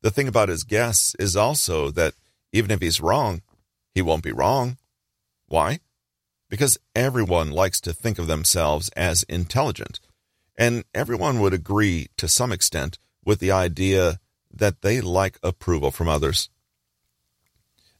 The 0.01 0.11
thing 0.11 0.27
about 0.27 0.49
his 0.49 0.63
guess 0.63 1.15
is 1.17 1.37
also 1.37 1.89
that 1.91 2.13
even 2.51 2.71
if 2.71 2.81
he's 2.81 2.99
wrong, 2.99 3.41
he 3.93 4.01
won't 4.01 4.23
be 4.23 4.33
wrong. 4.33 4.77
Why? 5.47 5.79
because 6.53 6.77
everyone 6.95 7.49
likes 7.49 7.81
to 7.81 7.91
think 7.91 8.19
of 8.19 8.27
themselves 8.27 8.89
as 8.89 9.23
intelligent, 9.23 9.99
and 10.55 10.83
everyone 10.93 11.39
would 11.39 11.51
agree 11.51 12.09
to 12.15 12.27
some 12.27 12.51
extent 12.51 12.99
with 13.25 13.39
the 13.39 13.49
idea 13.49 14.19
that 14.53 14.83
they 14.83 15.01
like 15.01 15.39
approval 15.41 15.89
from 15.89 16.07
others. 16.07 16.51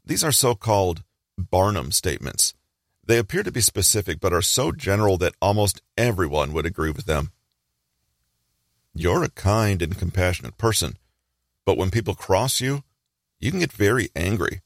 These 0.06 0.24
are 0.24 0.32
so 0.32 0.54
called 0.54 1.02
Barnum 1.36 1.92
statements. 1.92 2.53
They 3.06 3.18
appear 3.18 3.44
to 3.44 3.52
be 3.52 3.62
specific 3.62 4.20
but 4.20 4.34
are 4.34 4.42
so 4.42 4.72
general 4.72 5.18
that 5.18 5.36
almost 5.42 5.82
everyone 5.98 6.54
would 6.54 6.66
agree 6.66 6.92
with 6.92 7.06
them. 7.06 7.32
You're 8.96 9.24
a 9.24 9.30
kind 9.30 9.82
and 9.82 9.98
compassionate 9.98 10.58
person, 10.58 10.98
but 11.66 11.78
when 11.78 11.90
people 11.90 12.14
cross 12.14 12.62
you, 12.62 12.84
you 13.40 13.52
can 13.52 13.60
get 13.60 13.74
very 13.74 14.10
angry. 14.16 14.62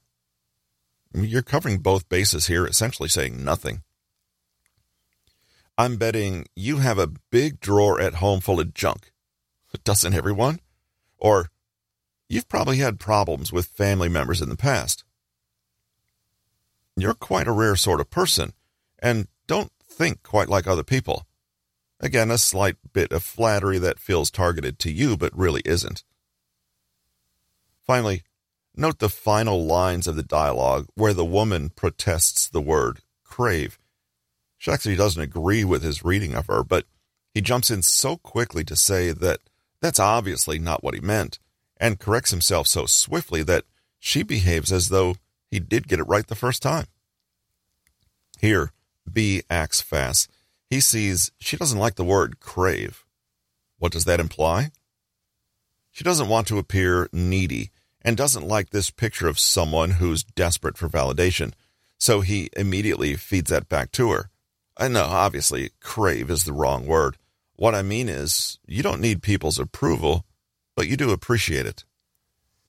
You're 1.13 1.41
covering 1.41 1.79
both 1.79 2.09
bases 2.09 2.47
here, 2.47 2.67
essentially 2.67 3.09
saying 3.09 3.43
nothing. 3.43 3.81
I'm 5.77 5.97
betting 5.97 6.45
you 6.55 6.77
have 6.77 6.97
a 6.99 7.11
big 7.31 7.59
drawer 7.59 7.99
at 8.01 8.15
home 8.15 8.39
full 8.39 8.59
of 8.59 8.73
junk. 8.73 9.11
Doesn't 9.83 10.13
everyone? 10.13 10.59
Or 11.17 11.49
you've 12.27 12.49
probably 12.49 12.77
had 12.77 12.99
problems 12.99 13.53
with 13.53 13.67
family 13.67 14.09
members 14.09 14.41
in 14.41 14.49
the 14.49 14.57
past. 14.57 15.03
You're 16.97 17.13
quite 17.13 17.47
a 17.47 17.51
rare 17.51 17.75
sort 17.75 18.01
of 18.01 18.09
person 18.09 18.53
and 18.99 19.27
don't 19.47 19.71
think 19.89 20.23
quite 20.23 20.49
like 20.49 20.67
other 20.67 20.83
people. 20.83 21.25
Again, 21.99 22.29
a 22.31 22.37
slight 22.37 22.75
bit 22.93 23.11
of 23.11 23.23
flattery 23.23 23.77
that 23.79 23.99
feels 23.99 24.29
targeted 24.29 24.79
to 24.79 24.91
you 24.91 25.15
but 25.15 25.37
really 25.37 25.61
isn't. 25.65 26.03
Finally, 27.85 28.23
Note 28.79 28.99
the 28.99 29.09
final 29.09 29.65
lines 29.65 30.05
of 30.05 30.15
the 30.15 30.23
dialogue 30.23 30.85
where 30.93 31.13
the 31.13 31.25
woman 31.25 31.69
protests 31.69 32.47
the 32.47 32.61
word 32.61 32.99
crave. 33.23 33.79
Actually 34.67 34.95
doesn't 34.95 35.21
agree 35.21 35.63
with 35.63 35.81
his 35.81 36.05
reading 36.05 36.35
of 36.35 36.45
her, 36.45 36.63
but 36.63 36.85
he 37.33 37.41
jumps 37.41 37.71
in 37.71 37.81
so 37.81 38.17
quickly 38.17 38.63
to 38.63 38.75
say 38.75 39.11
that 39.11 39.39
that's 39.81 39.99
obviously 39.99 40.59
not 40.59 40.83
what 40.83 40.93
he 40.93 40.99
meant, 40.99 41.39
and 41.77 41.99
corrects 41.99 42.29
himself 42.29 42.67
so 42.67 42.85
swiftly 42.85 43.41
that 43.41 43.65
she 43.97 44.21
behaves 44.21 44.71
as 44.71 44.89
though 44.89 45.15
he 45.49 45.59
did 45.59 45.87
get 45.87 45.99
it 45.99 46.07
right 46.07 46.25
the 46.25 46.35
first 46.35 46.61
time. 46.61 46.85
Here, 48.39 48.71
B 49.11 49.43
acts 49.49 49.81
fast. 49.81 50.29
He 50.69 50.79
sees 50.79 51.31
she 51.39 51.57
doesn't 51.57 51.79
like 51.79 51.95
the 51.95 52.03
word 52.03 52.39
crave. 52.39 53.05
What 53.79 53.91
does 53.91 54.05
that 54.05 54.19
imply? 54.19 54.71
She 55.91 56.03
doesn't 56.03 56.29
want 56.29 56.47
to 56.47 56.59
appear 56.59 57.09
needy 57.11 57.71
and 58.01 58.15
doesn't 58.15 58.47
like 58.47 58.69
this 58.69 58.91
picture 58.91 59.27
of 59.27 59.39
someone 59.39 59.91
who's 59.91 60.23
desperate 60.23 60.77
for 60.77 60.87
validation. 60.87 61.53
So 61.97 62.21
he 62.21 62.49
immediately 62.55 63.15
feeds 63.15 63.49
that 63.49 63.69
back 63.69 63.91
to 63.93 64.11
her. 64.11 64.29
I 64.77 64.87
know, 64.87 65.05
obviously, 65.05 65.71
crave 65.81 66.29
is 66.29 66.43
the 66.43 66.53
wrong 66.53 66.85
word. 66.85 67.17
What 67.55 67.73
I 67.73 67.81
mean 67.81 68.07
is, 68.07 68.59
you 68.67 68.83
don't 68.83 69.01
need 69.01 69.23
people's 69.23 69.57
approval, 69.57 70.25
but 70.75 70.87
you 70.87 70.95
do 70.95 71.09
appreciate 71.09 71.65
it. 71.65 71.83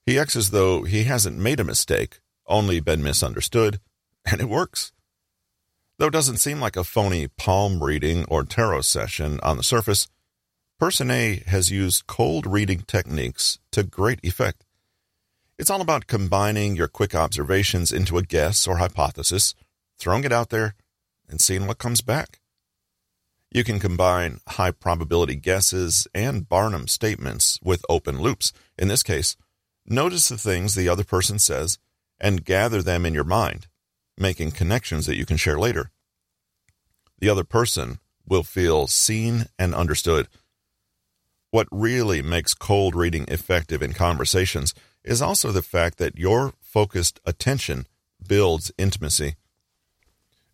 He 0.06 0.18
acts 0.18 0.34
as 0.34 0.50
though 0.50 0.84
he 0.84 1.04
hasn't 1.04 1.36
made 1.36 1.60
a 1.60 1.64
mistake, 1.64 2.20
only 2.48 2.80
been 2.80 3.02
misunderstood, 3.02 3.80
and 4.24 4.40
it 4.40 4.48
works. 4.48 4.92
Though 5.98 6.06
it 6.06 6.12
doesn't 6.12 6.38
seem 6.38 6.60
like 6.60 6.76
a 6.76 6.84
phony 6.84 7.28
palm 7.28 7.82
reading 7.82 8.24
or 8.26 8.44
tarot 8.44 8.82
session 8.82 9.40
on 9.42 9.56
the 9.56 9.62
surface, 9.62 10.08
Person 10.78 11.10
A 11.10 11.42
has 11.46 11.72
used 11.72 12.06
cold 12.06 12.46
reading 12.46 12.84
techniques 12.86 13.58
to 13.72 13.82
great 13.82 14.20
effect. 14.22 14.64
It's 15.58 15.70
all 15.70 15.80
about 15.80 16.06
combining 16.06 16.76
your 16.76 16.86
quick 16.86 17.16
observations 17.16 17.90
into 17.90 18.16
a 18.16 18.22
guess 18.22 18.64
or 18.68 18.76
hypothesis, 18.76 19.56
throwing 19.98 20.22
it 20.22 20.30
out 20.30 20.50
there, 20.50 20.76
and 21.28 21.40
seeing 21.40 21.66
what 21.66 21.78
comes 21.78 22.00
back. 22.00 22.38
You 23.50 23.64
can 23.64 23.80
combine 23.80 24.38
high 24.46 24.70
probability 24.70 25.34
guesses 25.34 26.06
and 26.14 26.48
Barnum 26.48 26.86
statements 26.86 27.58
with 27.60 27.84
open 27.88 28.20
loops. 28.20 28.52
In 28.78 28.86
this 28.86 29.02
case, 29.02 29.36
notice 29.84 30.28
the 30.28 30.38
things 30.38 30.76
the 30.76 30.88
other 30.88 31.02
person 31.02 31.40
says 31.40 31.78
and 32.20 32.44
gather 32.44 32.82
them 32.82 33.06
in 33.06 33.14
your 33.14 33.24
mind, 33.24 33.66
making 34.16 34.50
connections 34.50 35.06
that 35.06 35.16
you 35.16 35.26
can 35.26 35.36
share 35.36 35.58
later. 35.58 35.90
The 37.18 37.28
other 37.28 37.44
person 37.44 37.98
will 38.26 38.42
feel 38.42 38.86
seen 38.86 39.46
and 39.58 39.74
understood. 39.74 40.28
What 41.50 41.68
really 41.70 42.20
makes 42.22 42.54
cold 42.54 42.94
reading 42.94 43.24
effective 43.28 43.82
in 43.82 43.94
conversations 43.94 44.74
is 45.02 45.22
also 45.22 45.50
the 45.50 45.62
fact 45.62 45.98
that 45.98 46.18
your 46.18 46.52
focused 46.60 47.20
attention 47.24 47.86
builds 48.26 48.70
intimacy. 48.76 49.36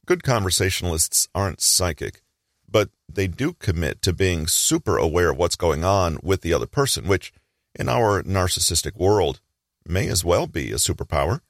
Good 0.07 0.22
conversationalists 0.22 1.29
aren't 1.35 1.61
psychic, 1.61 2.22
but 2.70 2.90
they 3.09 3.27
do 3.27 3.55
commit 3.55 4.03
to 4.03 4.12
being 4.12 4.46
super 4.46 4.96
aware 4.96 5.31
of 5.31 5.38
what's 5.38 5.57
going 5.57 5.83
on 5.83 6.18
with 6.22 6.42
the 6.42 6.53
other 6.53 6.66
person, 6.66 7.09
which, 7.09 7.33
in 7.74 7.88
our 7.88 8.22
narcissistic 8.22 8.96
world, 8.96 9.40
may 9.87 10.09
as 10.09 10.24
well 10.24 10.46
be 10.46 10.70
a 10.70 10.77
superpower. 10.77 11.40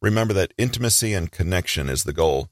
Remember 0.00 0.32
that 0.34 0.54
intimacy 0.56 1.12
and 1.12 1.32
connection 1.32 1.88
is 1.88 2.04
the 2.04 2.12
goal. 2.12 2.48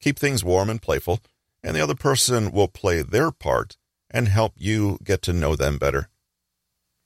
Keep 0.00 0.18
things 0.18 0.42
warm 0.42 0.70
and 0.70 0.80
playful, 0.80 1.20
and 1.62 1.76
the 1.76 1.80
other 1.80 1.94
person 1.94 2.50
will 2.50 2.68
play 2.68 3.02
their 3.02 3.30
part 3.30 3.76
and 4.10 4.28
help 4.28 4.54
you 4.56 4.98
get 5.04 5.22
to 5.22 5.32
know 5.32 5.54
them 5.54 5.78
better. 5.78 6.08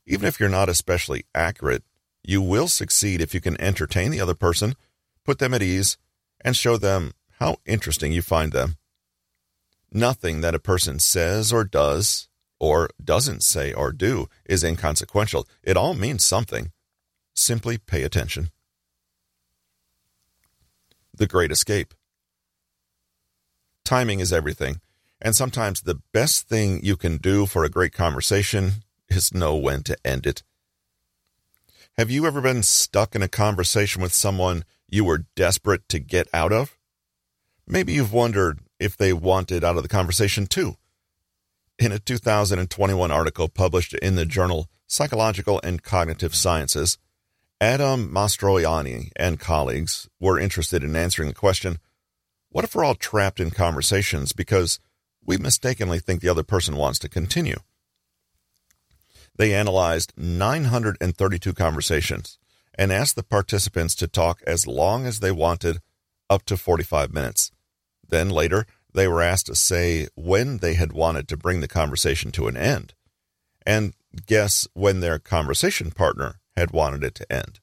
Even 0.07 0.27
if 0.27 0.39
you're 0.39 0.49
not 0.49 0.69
especially 0.69 1.25
accurate, 1.35 1.83
you 2.23 2.41
will 2.41 2.69
succeed 2.69 3.21
if 3.21 3.35
you 3.35 3.41
can 3.41 3.61
entertain 3.61 4.11
the 4.11 4.21
other 4.21 4.35
person, 4.35 4.75
put 5.25 5.39
them 5.39 5.55
at 5.55 5.63
ease, 5.63 5.97
and 6.41 6.57
show 6.57 6.77
them 6.77 7.13
how 7.41 7.57
interesting 7.67 8.13
you 8.13 8.23
find 8.23 8.53
them. 8.53 8.77
Nothing 9.91 10.41
that 10.41 10.55
a 10.55 10.61
person 10.61 10.99
says 10.99 11.53
or 11.53 11.65
does, 11.65 12.29
or 12.61 12.89
doesn't 13.03 13.43
say 13.43 13.73
or 13.73 13.93
do, 13.93 14.29
is 14.45 14.65
inconsequential. 14.65 15.47
It 15.63 15.77
all 15.77 15.95
means 15.95 16.25
something. 16.25 16.73
Simply 17.35 17.79
pay 17.79 18.03
attention. 18.03 18.51
The 21.16 21.27
Great 21.29 21.53
Escape. 21.53 21.94
Timing 23.85 24.18
is 24.18 24.33
everything, 24.33 24.81
and 25.20 25.37
sometimes 25.37 25.83
the 25.83 26.00
best 26.12 26.48
thing 26.48 26.81
you 26.83 26.96
can 26.96 27.18
do 27.18 27.46
for 27.46 27.62
a 27.62 27.70
great 27.70 27.92
conversation 27.92 28.85
is 29.09 29.33
know 29.33 29.55
when 29.55 29.85
to 29.85 29.96
end 30.05 30.27
it. 30.27 30.42
Have 31.96 32.11
you 32.11 32.27
ever 32.27 32.40
been 32.40 32.64
stuck 32.64 33.14
in 33.14 33.22
a 33.22 33.29
conversation 33.29 34.03
with 34.03 34.12
someone 34.12 34.64
you 34.88 35.05
were 35.05 35.27
desperate 35.37 35.88
to 35.90 36.00
get 36.00 36.27
out 36.33 36.53
of? 36.53 36.77
Maybe 37.64 37.92
you've 37.92 38.12
wondered 38.12 38.59
if 38.81 38.96
they 38.96 39.12
wanted 39.12 39.62
out 39.62 39.77
of 39.77 39.85
the 39.85 39.88
conversation 39.88 40.48
too. 40.48 40.77
In 41.79 41.92
a 41.92 42.00
2021 42.00 43.11
article 43.12 43.48
published 43.48 43.94
in 43.94 44.16
the 44.16 44.27
journal 44.27 44.68
Psychological 44.88 45.61
and 45.62 45.83
Cognitive 45.83 46.35
Sciences, 46.35 46.98
Adam 47.64 48.12
Mastroianni 48.12 49.11
and 49.16 49.40
colleagues 49.40 50.07
were 50.20 50.38
interested 50.38 50.85
in 50.85 50.94
answering 50.94 51.29
the 51.29 51.35
question 51.35 51.79
what 52.50 52.62
if 52.62 52.74
we're 52.74 52.85
all 52.85 52.94
trapped 52.94 53.40
in 53.40 53.50
conversations 53.50 54.35
because 54.35 54.79
we 55.24 55.38
mistakenly 55.38 55.98
think 55.98 56.20
the 56.20 56.29
other 56.29 56.42
person 56.42 56.77
wants 56.77 56.98
to 56.98 57.09
continue? 57.09 57.57
They 59.35 59.55
analyzed 59.55 60.12
932 60.14 61.55
conversations 61.55 62.38
and 62.74 62.92
asked 62.92 63.16
the 63.16 63.22
participants 63.22 63.94
to 63.94 64.09
talk 64.09 64.42
as 64.46 64.66
long 64.66 65.07
as 65.07 65.20
they 65.20 65.33
wanted, 65.33 65.79
up 66.29 66.44
to 66.44 66.59
45 66.59 67.14
minutes. 67.14 67.50
Then 68.07 68.29
later, 68.29 68.66
they 68.92 69.09
were 69.09 69.22
asked 69.22 69.46
to 69.46 69.55
say 69.55 70.09
when 70.14 70.59
they 70.59 70.74
had 70.74 70.92
wanted 70.92 71.29
to 71.29 71.38
bring 71.38 71.61
the 71.61 71.66
conversation 71.66 72.31
to 72.33 72.46
an 72.46 72.59
end 72.59 72.92
and 73.64 73.94
guess 74.27 74.68
when 74.74 75.00
their 75.00 75.18
conversation 75.18 75.90
partner 75.90 76.40
had 76.57 76.73
wanted 76.73 77.05
it 77.05 77.14
to 77.17 77.33
end. 77.33 77.61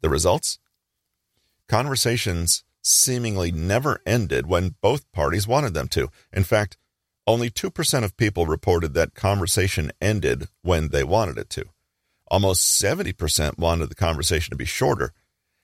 The 0.00 0.08
results? 0.08 0.58
Conversations 1.68 2.64
seemingly 2.82 3.50
never 3.50 4.00
ended 4.06 4.46
when 4.46 4.74
both 4.80 5.10
parties 5.12 5.48
wanted 5.48 5.74
them 5.74 5.88
to. 5.88 6.10
In 6.32 6.44
fact, 6.44 6.76
only 7.26 7.50
2% 7.50 8.04
of 8.04 8.16
people 8.16 8.46
reported 8.46 8.92
that 8.94 9.14
conversation 9.14 9.90
ended 10.00 10.48
when 10.62 10.88
they 10.88 11.02
wanted 11.02 11.38
it 11.38 11.48
to. 11.50 11.64
Almost 12.28 12.82
70% 12.82 13.58
wanted 13.58 13.88
the 13.88 13.94
conversation 13.94 14.50
to 14.50 14.56
be 14.56 14.64
shorter, 14.64 15.12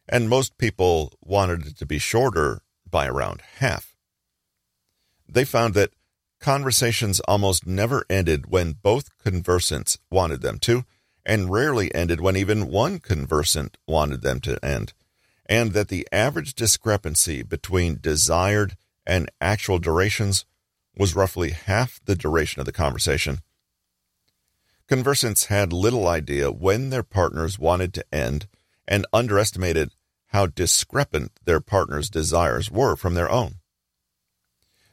and 0.09 0.29
most 0.29 0.57
people 0.57 1.12
wanted 1.20 1.66
it 1.66 1.77
to 1.79 1.87
be 1.87 1.99
shorter 1.99 2.62
by 2.88 3.07
around 3.07 3.42
half. 3.59 3.94
They 5.29 5.44
found 5.44 5.75
that 5.75 5.92
conversations 6.40 7.20
almost 7.20 7.66
never 7.66 8.05
ended 8.09 8.51
when 8.51 8.73
both 8.73 9.16
conversants 9.18 9.99
wanted 10.11 10.40
them 10.40 10.59
to, 10.61 10.85
and 11.24 11.50
rarely 11.50 11.94
ended 11.94 12.20
when 12.20 12.37
even 12.37 12.68
one 12.68 12.98
conversant 12.98 13.76
wanted 13.87 14.22
them 14.22 14.40
to 14.40 14.64
end, 14.64 14.92
and 15.46 15.72
that 15.72 15.88
the 15.88 16.06
average 16.12 16.54
discrepancy 16.54 17.42
between 17.42 17.98
desired 18.00 18.76
and 19.06 19.30
actual 19.40 19.78
durations 19.78 20.44
was 20.96 21.16
roughly 21.16 21.50
half 21.50 22.00
the 22.04 22.14
duration 22.14 22.61
of 22.61 22.66
the 22.66 22.72
conversation. 22.72 23.40
Conversants 24.88 25.46
had 25.46 25.72
little 25.72 26.09
idea 26.09 26.50
when 26.50 26.90
their 26.90 27.02
partners 27.02 27.59
wanted 27.59 27.94
to 27.94 28.04
end 28.12 28.48
and 28.88 29.06
underestimated 29.12 29.92
how 30.26 30.46
discrepant 30.46 31.33
their 31.44 31.61
partner's 31.61 32.11
desires 32.11 32.70
were 32.70 32.96
from 32.96 33.14
their 33.14 33.30
own. 33.30 33.56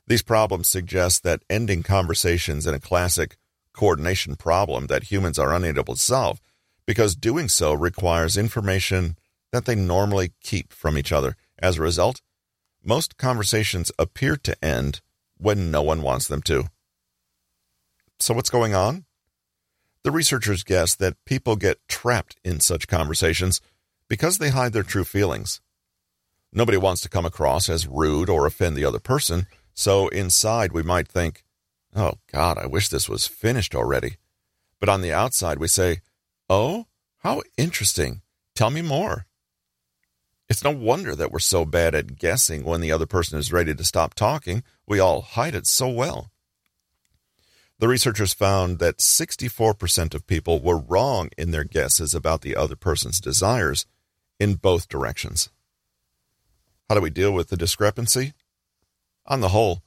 These 0.08 0.22
problems 0.22 0.68
suggest 0.68 1.24
that 1.24 1.44
ending 1.50 1.84
conversations 1.84 2.66
in 2.66 2.74
a 2.74 2.80
classic 2.80 3.38
coordination 3.78 4.36
problem 4.36 4.88
that 4.88 5.12
humans 5.12 5.38
are 5.38 5.54
unable 5.54 5.94
to 5.96 6.02
solve 6.02 6.42
because 6.88 7.16
doing 7.16 7.48
so 7.48 7.74
requires 7.74 8.36
information 8.36 9.18
that 9.52 9.66
they 9.66 9.76
normally 9.76 10.32
keep 10.42 10.74
from 10.74 10.98
each 10.98 11.12
other. 11.12 11.36
As 11.60 11.78
a 11.78 11.82
result, 11.82 12.22
most 12.84 13.18
conversations 13.18 13.92
appear 14.00 14.36
to 14.38 14.66
end 14.66 15.02
when 15.38 15.70
no 15.70 15.84
one 15.84 16.02
wants 16.02 16.28
them 16.28 16.42
to. 16.44 16.66
So, 18.20 18.34
what's 18.34 18.50
going 18.50 18.74
on? 18.74 19.06
The 20.04 20.12
researchers 20.12 20.64
guess 20.64 20.96
that 20.96 21.24
people 21.26 21.56
get 21.56 21.86
trapped 21.88 22.38
in 22.44 22.60
such 22.60 22.88
conversations 22.88 23.62
because 24.08 24.38
they 24.38 24.50
hide 24.50 24.74
their 24.74 24.84
true 24.84 25.04
feelings. 25.04 25.62
Nobody 26.52 26.78
wants 26.78 27.02
to 27.02 27.10
come 27.10 27.26
across 27.26 27.70
as 27.70 27.88
rude 27.88 28.30
or 28.30 28.46
offend 28.46 28.76
the 28.76 28.86
other 28.86 29.00
person, 29.00 29.46
so 29.74 30.08
inside 30.08 30.72
we 30.72 30.82
might 30.82 31.08
think, 31.08 31.44
oh 31.96 32.14
God, 32.32 32.58
I 32.58 32.66
wish 32.66 32.90
this 32.90 33.10
was 33.10 33.28
finished 33.28 33.76
already. 33.76 34.18
But 34.80 34.90
on 34.90 35.02
the 35.02 35.14
outside 35.14 35.60
we 35.60 35.68
say, 35.68 36.02
oh, 36.50 36.86
how 37.20 37.42
interesting. 37.58 38.22
Tell 38.56 38.70
me 38.70 38.82
more. 38.82 39.26
It's 40.50 40.64
no 40.64 40.72
wonder 40.72 41.14
that 41.16 41.32
we're 41.32 41.40
so 41.40 41.66
bad 41.66 41.94
at 41.94 42.18
guessing 42.18 42.64
when 42.64 42.80
the 42.80 42.92
other 42.92 43.06
person 43.06 43.38
is 43.38 43.52
ready 43.52 43.76
to 43.76 43.84
stop 43.84 44.14
talking. 44.14 44.64
We 44.88 45.00
all 45.00 45.22
hide 45.22 45.56
it 45.56 45.68
so 45.68 45.90
well. 45.90 46.32
The 47.80 47.88
researchers 47.88 48.34
found 48.34 48.80
that 48.80 48.98
64% 48.98 50.16
of 50.16 50.26
people 50.26 50.60
were 50.60 50.80
wrong 50.80 51.30
in 51.38 51.52
their 51.52 51.64
guesses 51.64 52.16
about 52.16 52.42
the 52.42 52.56
other 52.56 52.76
person's 52.76 53.20
desires 53.20 53.86
in 54.40 54.56
both 54.56 54.90
directions. 54.90 55.50
How 56.90 56.96
do 56.96 57.02
we 57.02 57.10
deal 57.10 57.34
with 57.34 57.50
the 57.50 57.58
discrepancy? 57.58 58.34
On 59.26 59.42
the 59.42 59.50
whole, 59.50 59.84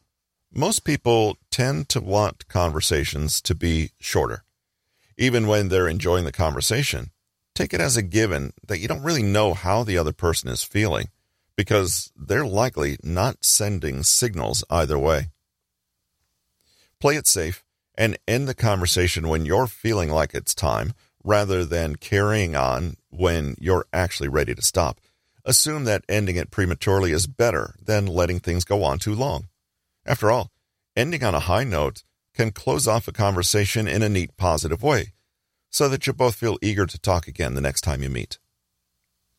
most 0.52 0.84
people 0.84 1.38
tend 1.50 1.88
to 1.90 2.00
want 2.00 2.48
conversations 2.48 3.40
to 3.42 3.54
be 3.54 3.90
shorter. 3.98 4.42
Even 5.16 5.46
when 5.46 5.68
they're 5.68 5.88
enjoying 5.88 6.24
the 6.24 6.32
conversation, 6.32 7.10
take 7.54 7.72
it 7.72 7.80
as 7.80 7.96
a 7.96 8.02
given 8.02 8.52
that 8.66 8.78
you 8.78 8.88
don't 8.88 9.02
really 9.02 9.22
know 9.22 9.54
how 9.54 9.84
the 9.84 9.98
other 9.98 10.12
person 10.12 10.48
is 10.48 10.62
feeling 10.62 11.08
because 11.56 12.10
they're 12.16 12.46
likely 12.46 12.96
not 13.02 13.44
sending 13.44 14.02
signals 14.02 14.64
either 14.70 14.98
way. 14.98 15.26
Play 17.00 17.16
it 17.16 17.26
safe 17.26 17.64
and 17.96 18.18
end 18.26 18.48
the 18.48 18.54
conversation 18.54 19.28
when 19.28 19.44
you're 19.44 19.66
feeling 19.66 20.10
like 20.10 20.34
it's 20.34 20.54
time 20.54 20.94
rather 21.22 21.64
than 21.64 21.96
carrying 21.96 22.56
on 22.56 22.96
when 23.10 23.54
you're 23.60 23.84
actually 23.92 24.28
ready 24.28 24.54
to 24.54 24.62
stop. 24.62 25.00
Assume 25.44 25.84
that 25.84 26.04
ending 26.08 26.36
it 26.36 26.50
prematurely 26.50 27.12
is 27.12 27.26
better 27.26 27.74
than 27.82 28.06
letting 28.06 28.40
things 28.40 28.64
go 28.64 28.82
on 28.82 28.98
too 28.98 29.14
long. 29.14 29.49
After 30.06 30.30
all, 30.30 30.50
ending 30.96 31.22
on 31.22 31.34
a 31.34 31.40
high 31.40 31.64
note 31.64 32.04
can 32.34 32.50
close 32.50 32.86
off 32.86 33.08
a 33.08 33.12
conversation 33.12 33.86
in 33.86 34.02
a 34.02 34.08
neat, 34.08 34.36
positive 34.36 34.82
way, 34.82 35.12
so 35.70 35.88
that 35.88 36.06
you 36.06 36.12
both 36.12 36.34
feel 36.34 36.58
eager 36.62 36.86
to 36.86 36.98
talk 36.98 37.26
again 37.28 37.54
the 37.54 37.60
next 37.60 37.82
time 37.82 38.02
you 38.02 38.08
meet. 38.08 38.38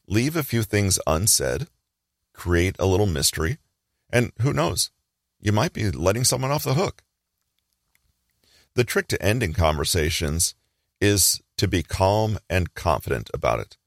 Leave 0.08 0.36
a 0.36 0.44
few 0.44 0.64
things 0.64 1.00
unsaid, 1.08 1.68
create 2.34 2.76
a 2.80 2.86
little 2.86 3.06
mystery, 3.06 3.58
and 4.12 4.32
who 4.42 4.54
knows, 4.54 4.92
you 5.40 5.52
might 5.52 5.74
be 5.74 5.90
letting 5.90 6.24
someone 6.24 6.52
off 6.52 6.64
the 6.64 6.76
hook. 6.76 7.04
The 8.76 8.84
trick 8.84 9.08
to 9.10 9.22
ending 9.22 9.54
conversations 9.54 10.56
is 11.00 11.42
to 11.58 11.68
be 11.68 11.84
calm 11.84 12.38
and 12.50 12.74
confident 12.74 13.30
about 13.34 13.60
it. 13.60 13.78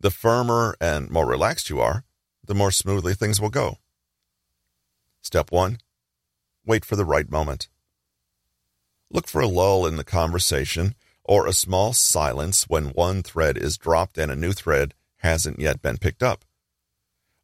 The 0.00 0.10
firmer 0.10 0.76
and 0.80 1.10
more 1.10 1.26
relaxed 1.26 1.70
you 1.70 1.80
are, 1.80 2.04
the 2.44 2.54
more 2.54 2.70
smoothly 2.70 3.14
things 3.14 3.40
will 3.40 3.50
go. 3.50 3.78
Step 5.22 5.52
one 5.52 5.78
wait 6.64 6.84
for 6.84 6.96
the 6.96 7.04
right 7.04 7.30
moment. 7.30 7.68
Look 9.10 9.28
for 9.28 9.40
a 9.40 9.48
lull 9.48 9.86
in 9.86 9.96
the 9.96 10.04
conversation 10.04 10.94
or 11.24 11.46
a 11.46 11.52
small 11.52 11.92
silence 11.92 12.64
when 12.64 12.86
one 12.86 13.22
thread 13.22 13.56
is 13.56 13.76
dropped 13.76 14.18
and 14.18 14.30
a 14.30 14.36
new 14.36 14.52
thread 14.52 14.94
hasn't 15.18 15.60
yet 15.60 15.82
been 15.82 15.98
picked 15.98 16.22
up. 16.22 16.44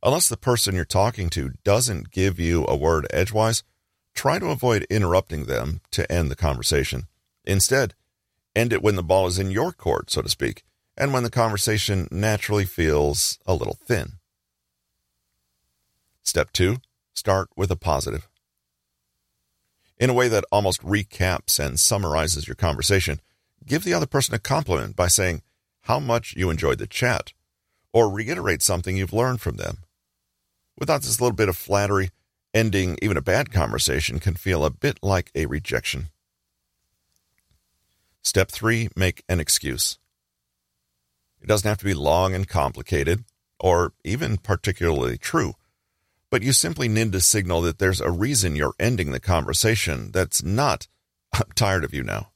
Unless 0.02 0.28
the 0.28 0.36
person 0.36 0.74
you're 0.74 0.84
talking 0.84 1.28
to 1.30 1.52
doesn't 1.64 2.10
give 2.10 2.38
you 2.38 2.64
a 2.66 2.76
word 2.76 3.06
edgewise, 3.10 3.62
try 4.14 4.38
to 4.38 4.50
avoid 4.50 4.86
interrupting 4.88 5.44
them 5.44 5.80
to 5.90 6.10
end 6.10 6.30
the 6.30 6.36
conversation. 6.36 7.06
Instead, 7.44 7.94
end 8.54 8.72
it 8.72 8.82
when 8.82 8.96
the 8.96 9.02
ball 9.02 9.26
is 9.26 9.38
in 9.38 9.50
your 9.50 9.72
court, 9.72 10.10
so 10.10 10.22
to 10.22 10.28
speak, 10.28 10.64
and 10.96 11.12
when 11.12 11.22
the 11.22 11.30
conversation 11.30 12.08
naturally 12.10 12.64
feels 12.64 13.38
a 13.46 13.54
little 13.54 13.78
thin. 13.84 14.12
Step 16.22 16.52
two, 16.52 16.78
start 17.14 17.48
with 17.56 17.70
a 17.70 17.76
positive. 17.76 18.28
In 19.98 20.10
a 20.10 20.14
way 20.14 20.28
that 20.28 20.44
almost 20.52 20.82
recaps 20.82 21.58
and 21.58 21.78
summarizes 21.78 22.46
your 22.46 22.54
conversation, 22.54 23.20
give 23.66 23.82
the 23.82 23.94
other 23.94 24.06
person 24.06 24.34
a 24.34 24.38
compliment 24.38 24.94
by 24.94 25.08
saying 25.08 25.42
how 25.82 25.98
much 25.98 26.34
you 26.36 26.50
enjoyed 26.50 26.78
the 26.78 26.86
chat, 26.86 27.32
or 27.92 28.08
reiterate 28.08 28.62
something 28.62 28.96
you've 28.96 29.12
learned 29.12 29.40
from 29.40 29.56
them. 29.56 29.78
Without 30.78 31.02
this 31.02 31.20
little 31.20 31.34
bit 31.34 31.48
of 31.48 31.56
flattery, 31.56 32.10
ending 32.54 32.96
even 33.02 33.16
a 33.16 33.22
bad 33.22 33.50
conversation 33.50 34.20
can 34.20 34.34
feel 34.34 34.64
a 34.64 34.70
bit 34.70 34.98
like 35.02 35.32
a 35.34 35.46
rejection. 35.46 36.10
Step 38.22 38.50
three, 38.50 38.88
make 38.94 39.24
an 39.28 39.40
excuse. 39.40 39.98
It 41.40 41.48
doesn't 41.48 41.68
have 41.68 41.78
to 41.78 41.84
be 41.84 41.94
long 41.94 42.34
and 42.34 42.46
complicated, 42.46 43.24
or 43.58 43.94
even 44.04 44.36
particularly 44.36 45.18
true, 45.18 45.54
but 46.30 46.42
you 46.42 46.52
simply 46.52 46.88
need 46.88 47.12
to 47.12 47.20
signal 47.20 47.62
that 47.62 47.78
there's 47.78 48.00
a 48.00 48.10
reason 48.10 48.56
you're 48.56 48.74
ending 48.78 49.12
the 49.12 49.20
conversation 49.20 50.10
that's 50.12 50.42
not, 50.42 50.86
I'm 51.32 51.50
tired 51.54 51.84
of 51.84 51.94
you 51.94 52.02
now. 52.02 52.32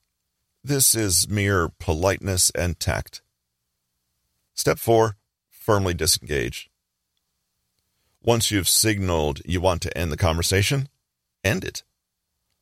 This 0.65 0.95
is 0.95 1.29
mere 1.29 1.71
politeness 1.79 2.51
and 2.51 2.79
tact. 2.79 3.23
Step 4.55 4.79
four, 4.79 5.17
firmly 5.51 5.95
disengage. 5.95 6.71
Once 8.23 8.51
you've 8.51 8.69
signaled 8.69 9.41
you 9.45 9.61
want 9.61 9.83
to 9.83 9.99
end 9.99 10.13
the 10.13 10.17
conversation, 10.17 10.89
end 11.43 11.65
it. 11.65 11.83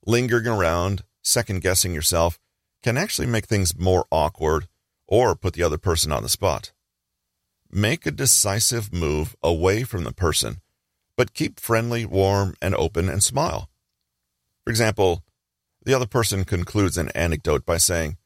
Lingering 0.07 0.47
around, 0.47 1.05
second 1.23 1.61
guessing 1.61 1.93
yourself, 1.93 2.39
can 2.83 2.97
actually 2.97 3.27
make 3.27 3.45
things 3.45 3.79
more 3.79 4.07
awkward 4.11 4.67
or 5.07 5.37
put 5.37 5.53
the 5.53 5.63
other 5.63 5.77
person 5.77 6.11
on 6.11 6.23
the 6.23 6.29
spot. 6.29 6.73
Make 7.71 8.07
a 8.07 8.11
decisive 8.11 8.93
move 8.93 9.37
away 9.43 9.85
from 9.85 10.05
the 10.05 10.13
person, 10.13 10.63
but 11.21 11.35
keep 11.35 11.61
friendly, 11.61 12.07
warm, 12.07 12.55
and 12.63 12.75
open 12.75 13.11
and 13.11 13.23
smile. 13.23 13.69
For 14.65 14.71
example, 14.71 15.23
the 15.85 15.93
other 15.93 16.07
person 16.07 16.47
concludes 16.47 16.97
an 16.97 17.11
anecdote 17.11 17.67
by 17.67 17.77
saying, 17.77 18.17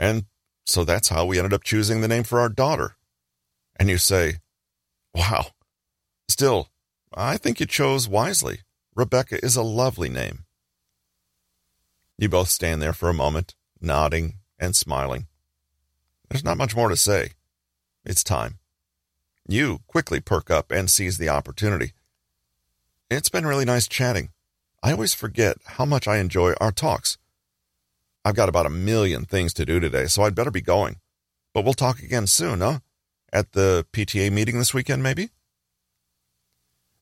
And 0.00 0.24
so 0.66 0.82
that's 0.82 1.10
how 1.10 1.24
we 1.24 1.38
ended 1.38 1.52
up 1.52 1.62
choosing 1.62 2.00
the 2.00 2.08
name 2.08 2.24
for 2.24 2.40
our 2.40 2.48
daughter. 2.48 2.96
And 3.76 3.88
you 3.88 3.98
say, 3.98 4.38
Wow, 5.14 5.52
Still, 6.28 6.70
I 7.14 7.36
think 7.36 7.60
you 7.60 7.66
chose 7.66 8.08
wisely. 8.08 8.62
Rebecca 8.96 9.38
is 9.44 9.54
a 9.54 9.62
lovely 9.62 10.08
name. 10.08 10.44
You 12.18 12.28
both 12.28 12.48
stand 12.48 12.82
there 12.82 12.92
for 12.92 13.08
a 13.08 13.14
moment, 13.14 13.54
nodding 13.80 14.38
and 14.58 14.74
smiling. 14.74 15.28
There's 16.28 16.42
not 16.42 16.58
much 16.58 16.74
more 16.74 16.88
to 16.88 16.96
say. 16.96 17.34
It's 18.04 18.24
time. 18.24 18.58
You 19.46 19.82
quickly 19.86 20.18
perk 20.18 20.50
up 20.50 20.72
and 20.72 20.90
seize 20.90 21.18
the 21.18 21.28
opportunity. 21.28 21.92
It's 23.10 23.30
been 23.30 23.46
really 23.46 23.64
nice 23.64 23.88
chatting. 23.88 24.32
I 24.82 24.92
always 24.92 25.14
forget 25.14 25.56
how 25.64 25.86
much 25.86 26.06
I 26.06 26.18
enjoy 26.18 26.52
our 26.60 26.70
talks. 26.70 27.16
I've 28.22 28.36
got 28.36 28.50
about 28.50 28.66
a 28.66 28.70
million 28.70 29.24
things 29.24 29.54
to 29.54 29.64
do 29.64 29.80
today, 29.80 30.06
so 30.08 30.22
I'd 30.22 30.34
better 30.34 30.50
be 30.50 30.60
going. 30.60 30.96
But 31.54 31.64
we'll 31.64 31.72
talk 31.72 32.00
again 32.00 32.26
soon, 32.26 32.60
huh? 32.60 32.80
At 33.32 33.52
the 33.52 33.86
PTA 33.92 34.30
meeting 34.30 34.58
this 34.58 34.74
weekend, 34.74 35.02
maybe? 35.02 35.30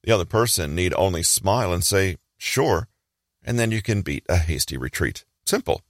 The 0.04 0.12
other 0.12 0.24
person 0.24 0.76
need 0.76 0.94
only 0.94 1.24
smile 1.24 1.72
and 1.72 1.82
say, 1.82 2.18
sure, 2.38 2.86
and 3.44 3.58
then 3.58 3.72
you 3.72 3.82
can 3.82 4.02
beat 4.02 4.24
a 4.28 4.36
hasty 4.36 4.76
retreat. 4.76 5.24
Simple. 5.44 5.82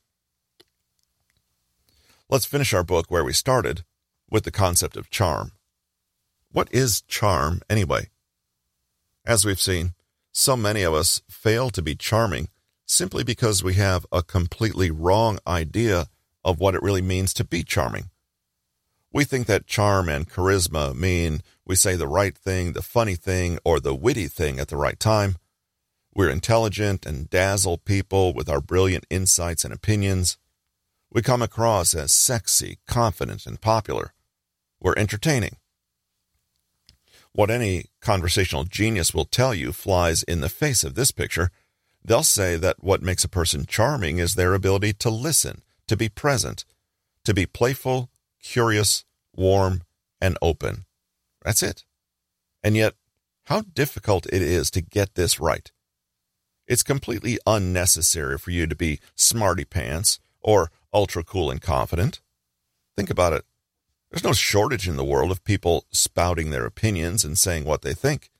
Let's 2.31 2.47
finish 2.47 2.73
our 2.73 2.83
book 2.83 3.11
where 3.11 3.25
we 3.25 3.35
started 3.35 3.85
with 4.31 4.45
the 4.45 4.51
concept 4.51 4.97
of 4.97 5.11
charm. 5.11 5.53
What 6.53 6.69
is 6.73 7.03
charm, 7.03 7.61
anyway? 7.69 8.09
As 9.27 9.45
we've 9.45 9.61
seen, 9.61 9.93
so 10.37 10.55
many 10.55 10.83
of 10.83 10.93
us 10.93 11.23
fail 11.31 11.71
to 11.71 11.81
be 11.81 11.95
charming 11.95 12.49
simply 12.85 13.25
because 13.25 13.65
we 13.65 13.73
have 13.75 14.05
a 14.13 14.23
completely 14.23 14.91
wrong 14.91 15.39
idea 15.47 16.09
of 16.45 16.61
what 16.61 16.75
it 16.75 16.83
really 16.83 17.01
means 17.01 17.33
to 17.33 17.43
be 17.43 17.63
charming. 17.63 18.11
We 19.11 19.25
think 19.25 19.47
that 19.47 19.67
charm 19.67 20.11
and 20.11 20.29
charisma 20.29 20.95
mean 20.95 21.41
we 21.65 21.75
say 21.75 21.97
the 21.97 22.07
right 22.07 22.37
thing, 22.37 22.75
the 22.75 22.83
funny 22.83 23.15
thing, 23.15 23.59
or 23.65 23.81
the 23.81 23.95
witty 23.95 24.29
thing 24.29 24.61
at 24.61 24.69
the 24.69 24.77
right 24.77 25.01
time. 25.01 25.37
We're 26.15 26.29
intelligent 26.29 27.07
and 27.07 27.31
dazzle 27.31 27.79
people 27.79 28.35
with 28.35 28.51
our 28.51 28.61
brilliant 28.61 29.07
insights 29.09 29.65
and 29.65 29.73
opinions. 29.73 30.37
We 31.11 31.23
come 31.23 31.41
across 31.41 31.95
as 31.95 32.13
sexy, 32.13 32.79
confident, 32.87 33.47
and 33.47 33.59
popular. 33.59 34.13
We're 34.81 34.99
entertaining. 34.99 35.57
What 37.37 37.51
any 37.51 37.85
conversational 38.01 38.65
genius 38.65 39.13
will 39.13 39.27
tell 39.27 39.55
you 39.55 39.71
flies 39.71 40.23
in 40.23 40.41
the 40.41 40.49
face 40.49 40.83
of 40.85 40.95
this 40.95 41.11
picture. 41.11 41.51
They'll 42.03 42.23
say 42.23 42.57
that 42.57 42.83
what 42.83 43.03
makes 43.03 43.25
a 43.25 43.29
person 43.29 43.67
charming 43.67 44.17
is 44.17 44.37
their 44.37 44.55
ability 44.55 44.95
to 44.95 45.11
listen, 45.11 45.61
to 45.87 45.99
be 45.99 46.09
present, 46.09 46.65
to 47.25 47.35
be 47.35 47.45
playful, 47.45 48.09
curious, 48.43 49.05
warm, 49.35 49.83
and 50.19 50.39
open. 50.41 50.87
That's 51.43 51.63
it. 51.63 51.85
And 52.65 52.75
yet, 52.75 52.95
how 53.45 53.61
difficult 53.61 54.25
it 54.33 54.41
is 54.41 54.71
to 54.71 54.81
get 54.81 55.15
this 55.15 55.39
right. 55.39 55.71
It's 56.67 56.83
completely 56.83 57.39
unnecessary 57.47 58.39
for 58.39 58.51
you 58.51 58.67
to 58.67 58.75
be 58.75 58.99
smarty 59.15 59.67
pants 59.67 60.21
or 60.41 60.71
ultra 60.91 61.23
cool 61.23 61.51
and 61.51 61.61
confident. 61.61 62.23
Think 62.97 63.11
about 63.11 63.35
it. 63.35 63.45
There's 64.17 64.25
no 64.25 64.33
shortage 64.33 64.89
in 64.89 64.97
the 64.97 65.05
world 65.05 65.31
of 65.31 65.45
people 65.45 65.85
spouting 65.93 66.49
their 66.49 66.65
opinions 66.65 67.23
and 67.23 67.37
saying 67.37 67.65
what 67.65 67.83
they 67.83 67.93
think. 67.93 68.31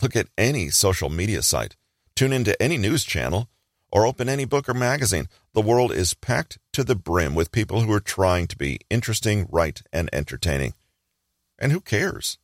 Look 0.00 0.14
at 0.14 0.28
any 0.38 0.70
social 0.70 1.10
media 1.10 1.42
site, 1.42 1.74
tune 2.14 2.32
into 2.32 2.62
any 2.62 2.78
news 2.78 3.02
channel, 3.02 3.48
or 3.90 4.06
open 4.06 4.28
any 4.28 4.44
book 4.44 4.68
or 4.68 4.74
magazine. 4.74 5.26
The 5.54 5.60
world 5.60 5.90
is 5.90 6.14
packed 6.14 6.58
to 6.74 6.84
the 6.84 6.94
brim 6.94 7.34
with 7.34 7.50
people 7.50 7.80
who 7.80 7.92
are 7.92 7.98
trying 7.98 8.46
to 8.46 8.56
be 8.56 8.78
interesting, 8.90 9.48
right, 9.50 9.82
and 9.92 10.08
entertaining. 10.12 10.74
And 11.58 11.72
who 11.72 11.80
cares? 11.80 12.38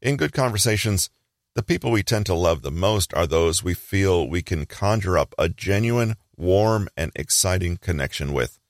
In 0.00 0.16
good 0.16 0.32
conversations, 0.32 1.10
the 1.56 1.64
people 1.64 1.90
we 1.90 2.04
tend 2.04 2.26
to 2.26 2.34
love 2.34 2.62
the 2.62 2.70
most 2.70 3.12
are 3.14 3.26
those 3.26 3.64
we 3.64 3.74
feel 3.74 4.28
we 4.28 4.40
can 4.40 4.66
conjure 4.66 5.18
up 5.18 5.34
a 5.36 5.48
genuine, 5.48 6.14
warm, 6.36 6.88
and 6.96 7.10
exciting 7.16 7.76
connection 7.76 8.32
with. 8.32 8.60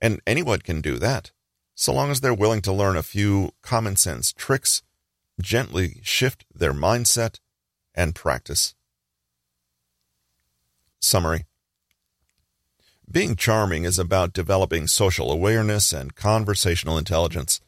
And 0.00 0.20
anyone 0.24 0.60
can 0.60 0.80
do 0.80 0.96
that, 0.98 1.32
so 1.80 1.94
long 1.94 2.10
as 2.10 2.20
they're 2.20 2.34
willing 2.34 2.60
to 2.60 2.74
learn 2.74 2.94
a 2.94 3.02
few 3.02 3.52
common 3.62 3.96
sense 3.96 4.34
tricks, 4.34 4.82
gently 5.40 5.98
shift 6.02 6.44
their 6.54 6.74
mindset, 6.74 7.40
and 7.94 8.14
practice. 8.14 8.74
Summary 11.00 11.46
Being 13.10 13.34
charming 13.34 13.84
is 13.84 13.98
about 13.98 14.34
developing 14.34 14.88
social 14.88 15.32
awareness 15.32 15.90
and 15.90 16.14
conversational 16.14 16.98
intelligence. 16.98 17.62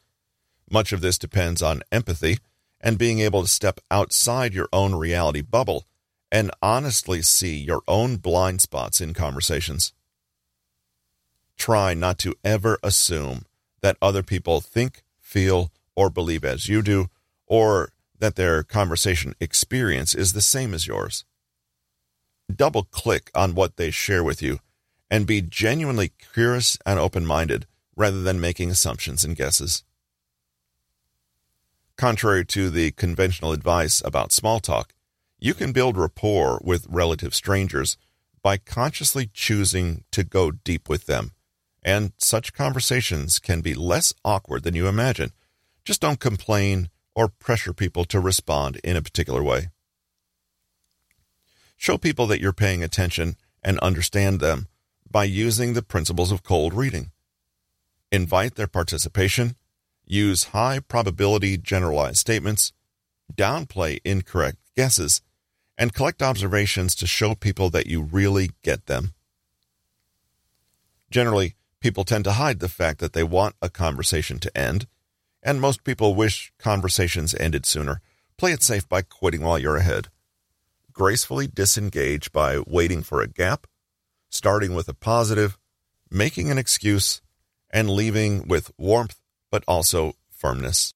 Much 0.69 0.93
of 0.93 1.01
this 1.01 1.17
depends 1.17 1.63
on 1.63 1.81
empathy 1.91 2.37
and 2.79 2.99
being 2.99 3.19
able 3.19 3.41
to 3.41 3.47
step 3.47 3.79
outside 3.89 4.53
your 4.53 4.69
own 4.71 4.93
reality 4.93 5.41
bubble 5.41 5.87
and 6.31 6.51
honestly 6.61 7.23
see 7.23 7.57
your 7.57 7.81
own 7.87 8.17
blind 8.17 8.61
spots 8.61 9.01
in 9.01 9.15
conversations. 9.15 9.91
Try 11.57 11.95
not 11.95 12.19
to 12.19 12.35
ever 12.43 12.77
assume 12.83 13.45
that 13.83 13.97
other 14.01 14.23
people 14.23 14.61
think, 14.61 15.03
feel, 15.19 15.71
or 15.95 16.09
believe 16.09 16.43
as 16.43 16.67
you 16.67 16.81
do, 16.81 17.09
or 17.45 17.91
that 18.17 18.35
their 18.35 18.63
conversation 18.63 19.35
experience 19.39 20.15
is 20.15 20.33
the 20.33 20.41
same 20.41 20.73
as 20.73 20.87
yours. 20.87 21.25
Double 22.53 22.83
click 22.83 23.29
on 23.35 23.53
what 23.53 23.75
they 23.75 23.91
share 23.91 24.23
with 24.23 24.41
you 24.41 24.59
and 25.11 25.27
be 25.27 25.41
genuinely 25.41 26.11
curious 26.33 26.77
and 26.85 26.97
open 26.97 27.25
minded 27.25 27.67
rather 27.95 28.23
than 28.23 28.39
making 28.39 28.71
assumptions 28.71 29.23
and 29.23 29.35
guesses. 29.35 29.83
Contrary 31.97 32.45
to 32.45 32.69
the 32.69 32.91
conventional 32.91 33.51
advice 33.51 34.01
about 34.03 34.31
small 34.31 34.59
talk, 34.59 34.93
you 35.39 35.53
can 35.53 35.73
build 35.73 35.97
rapport 35.97 36.59
with 36.63 36.87
relative 36.89 37.35
strangers 37.35 37.97
by 38.41 38.57
consciously 38.57 39.29
choosing 39.33 40.03
to 40.11 40.23
go 40.23 40.51
deep 40.51 40.87
with 40.87 41.05
them. 41.05 41.31
And 41.83 42.13
such 42.17 42.53
conversations 42.53 43.39
can 43.39 43.61
be 43.61 43.73
less 43.73 44.13
awkward 44.23 44.63
than 44.63 44.75
you 44.75 44.87
imagine. 44.87 45.31
Just 45.83 46.01
don't 46.01 46.19
complain 46.19 46.89
or 47.13 47.27
pressure 47.27 47.73
people 47.73 48.05
to 48.05 48.19
respond 48.19 48.79
in 48.83 48.95
a 48.95 49.01
particular 49.01 49.43
way. 49.43 49.67
Show 51.75 51.97
people 51.97 52.25
that 52.27 52.39
you're 52.39 52.53
paying 52.53 52.83
attention 52.83 53.35
and 53.61 53.77
understand 53.79 54.39
them 54.39 54.67
by 55.09 55.25
using 55.25 55.73
the 55.73 55.83
principles 55.83 56.31
of 56.31 56.43
cold 56.43 56.73
reading. 56.73 57.11
Invite 58.11 58.55
their 58.55 58.67
participation, 58.67 59.55
use 60.05 60.45
high 60.45 60.79
probability 60.79 61.57
generalized 61.57 62.17
statements, 62.17 62.71
downplay 63.33 63.99
incorrect 64.05 64.57
guesses, 64.75 65.21
and 65.77 65.93
collect 65.93 66.21
observations 66.21 66.95
to 66.95 67.07
show 67.07 67.35
people 67.35 67.69
that 67.71 67.87
you 67.87 68.01
really 68.01 68.51
get 68.63 68.85
them. 68.85 69.13
Generally, 71.09 71.55
people 71.83 72.05
tend 72.05 72.23
to 72.23 72.31
hide 72.31 72.61
the 72.61 72.69
fact 72.69 72.99
that 72.99 73.11
they 73.11 73.23
want 73.23 73.55
a 73.61 73.69
conversation 73.69 74.39
to 74.39 74.57
end 74.57 74.87
and 75.43 75.59
most 75.59 75.83
people 75.83 76.15
wish 76.15 76.53
conversations 76.57 77.35
ended 77.35 77.65
sooner. 77.65 77.99
Play 78.37 78.53
it 78.53 78.63
safe 78.63 78.87
by 78.87 79.01
quitting 79.01 79.41
while 79.41 79.59
you're 79.59 79.75
ahead. 79.75 80.07
Gracefully 80.93 81.45
disengage 81.45 82.31
by 82.31 82.59
waiting 82.65 83.03
for 83.03 83.21
a 83.21 83.27
gap, 83.27 83.67
starting 84.29 84.73
with 84.73 84.87
a 84.87 84.93
positive, 84.93 85.57
making 86.09 86.49
an 86.49 86.57
excuse, 86.57 87.21
and 87.69 87.89
leaving 87.89 88.47
with 88.47 88.71
warmth 88.77 89.19
but 89.51 89.65
also 89.67 90.13
firmness. 90.31 90.93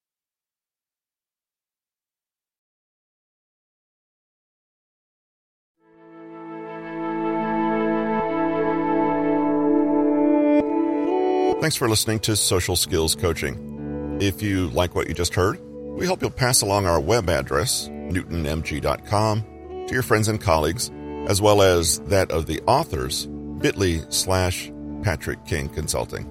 Thanks 11.60 11.76
for 11.76 11.90
listening 11.90 12.20
to 12.20 12.36
Social 12.36 12.76
Skills 12.76 13.16
Coaching. 13.16 14.20
If 14.22 14.44
you 14.44 14.70
like 14.70 14.94
what 14.94 15.08
you 15.08 15.16
just 15.16 15.34
heard, 15.34 15.60
we 15.98 16.06
hope 16.06 16.22
you'll 16.22 16.30
pass 16.30 16.62
along 16.62 16.86
our 16.86 17.00
web 17.00 17.30
address, 17.30 17.88
newtonmg.com, 17.88 19.44
to 19.88 19.94
your 19.94 20.04
friends 20.04 20.28
and 20.28 20.40
colleagues, 20.40 20.92
as 21.28 21.42
well 21.42 21.64
as 21.64 21.98
that 22.02 22.30
of 22.32 22.46
the 22.46 22.62
authors, 22.68 23.26
bit.ly 23.26 24.02
slash 24.10 24.72
Patrick 25.02 25.44
King 25.46 25.68
Consulting. 25.70 26.26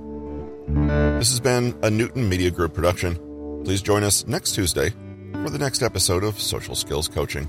This 1.18 1.30
has 1.30 1.40
been 1.40 1.76
a 1.82 1.90
Newton 1.90 2.28
Media 2.28 2.52
Group 2.52 2.72
production. 2.72 3.16
Please 3.64 3.82
join 3.82 4.04
us 4.04 4.26
next 4.28 4.52
Tuesday 4.52 4.90
for 5.32 5.50
the 5.50 5.58
next 5.58 5.82
episode 5.82 6.22
of 6.22 6.40
Social 6.40 6.76
Skills 6.76 7.08
Coaching. 7.08 7.48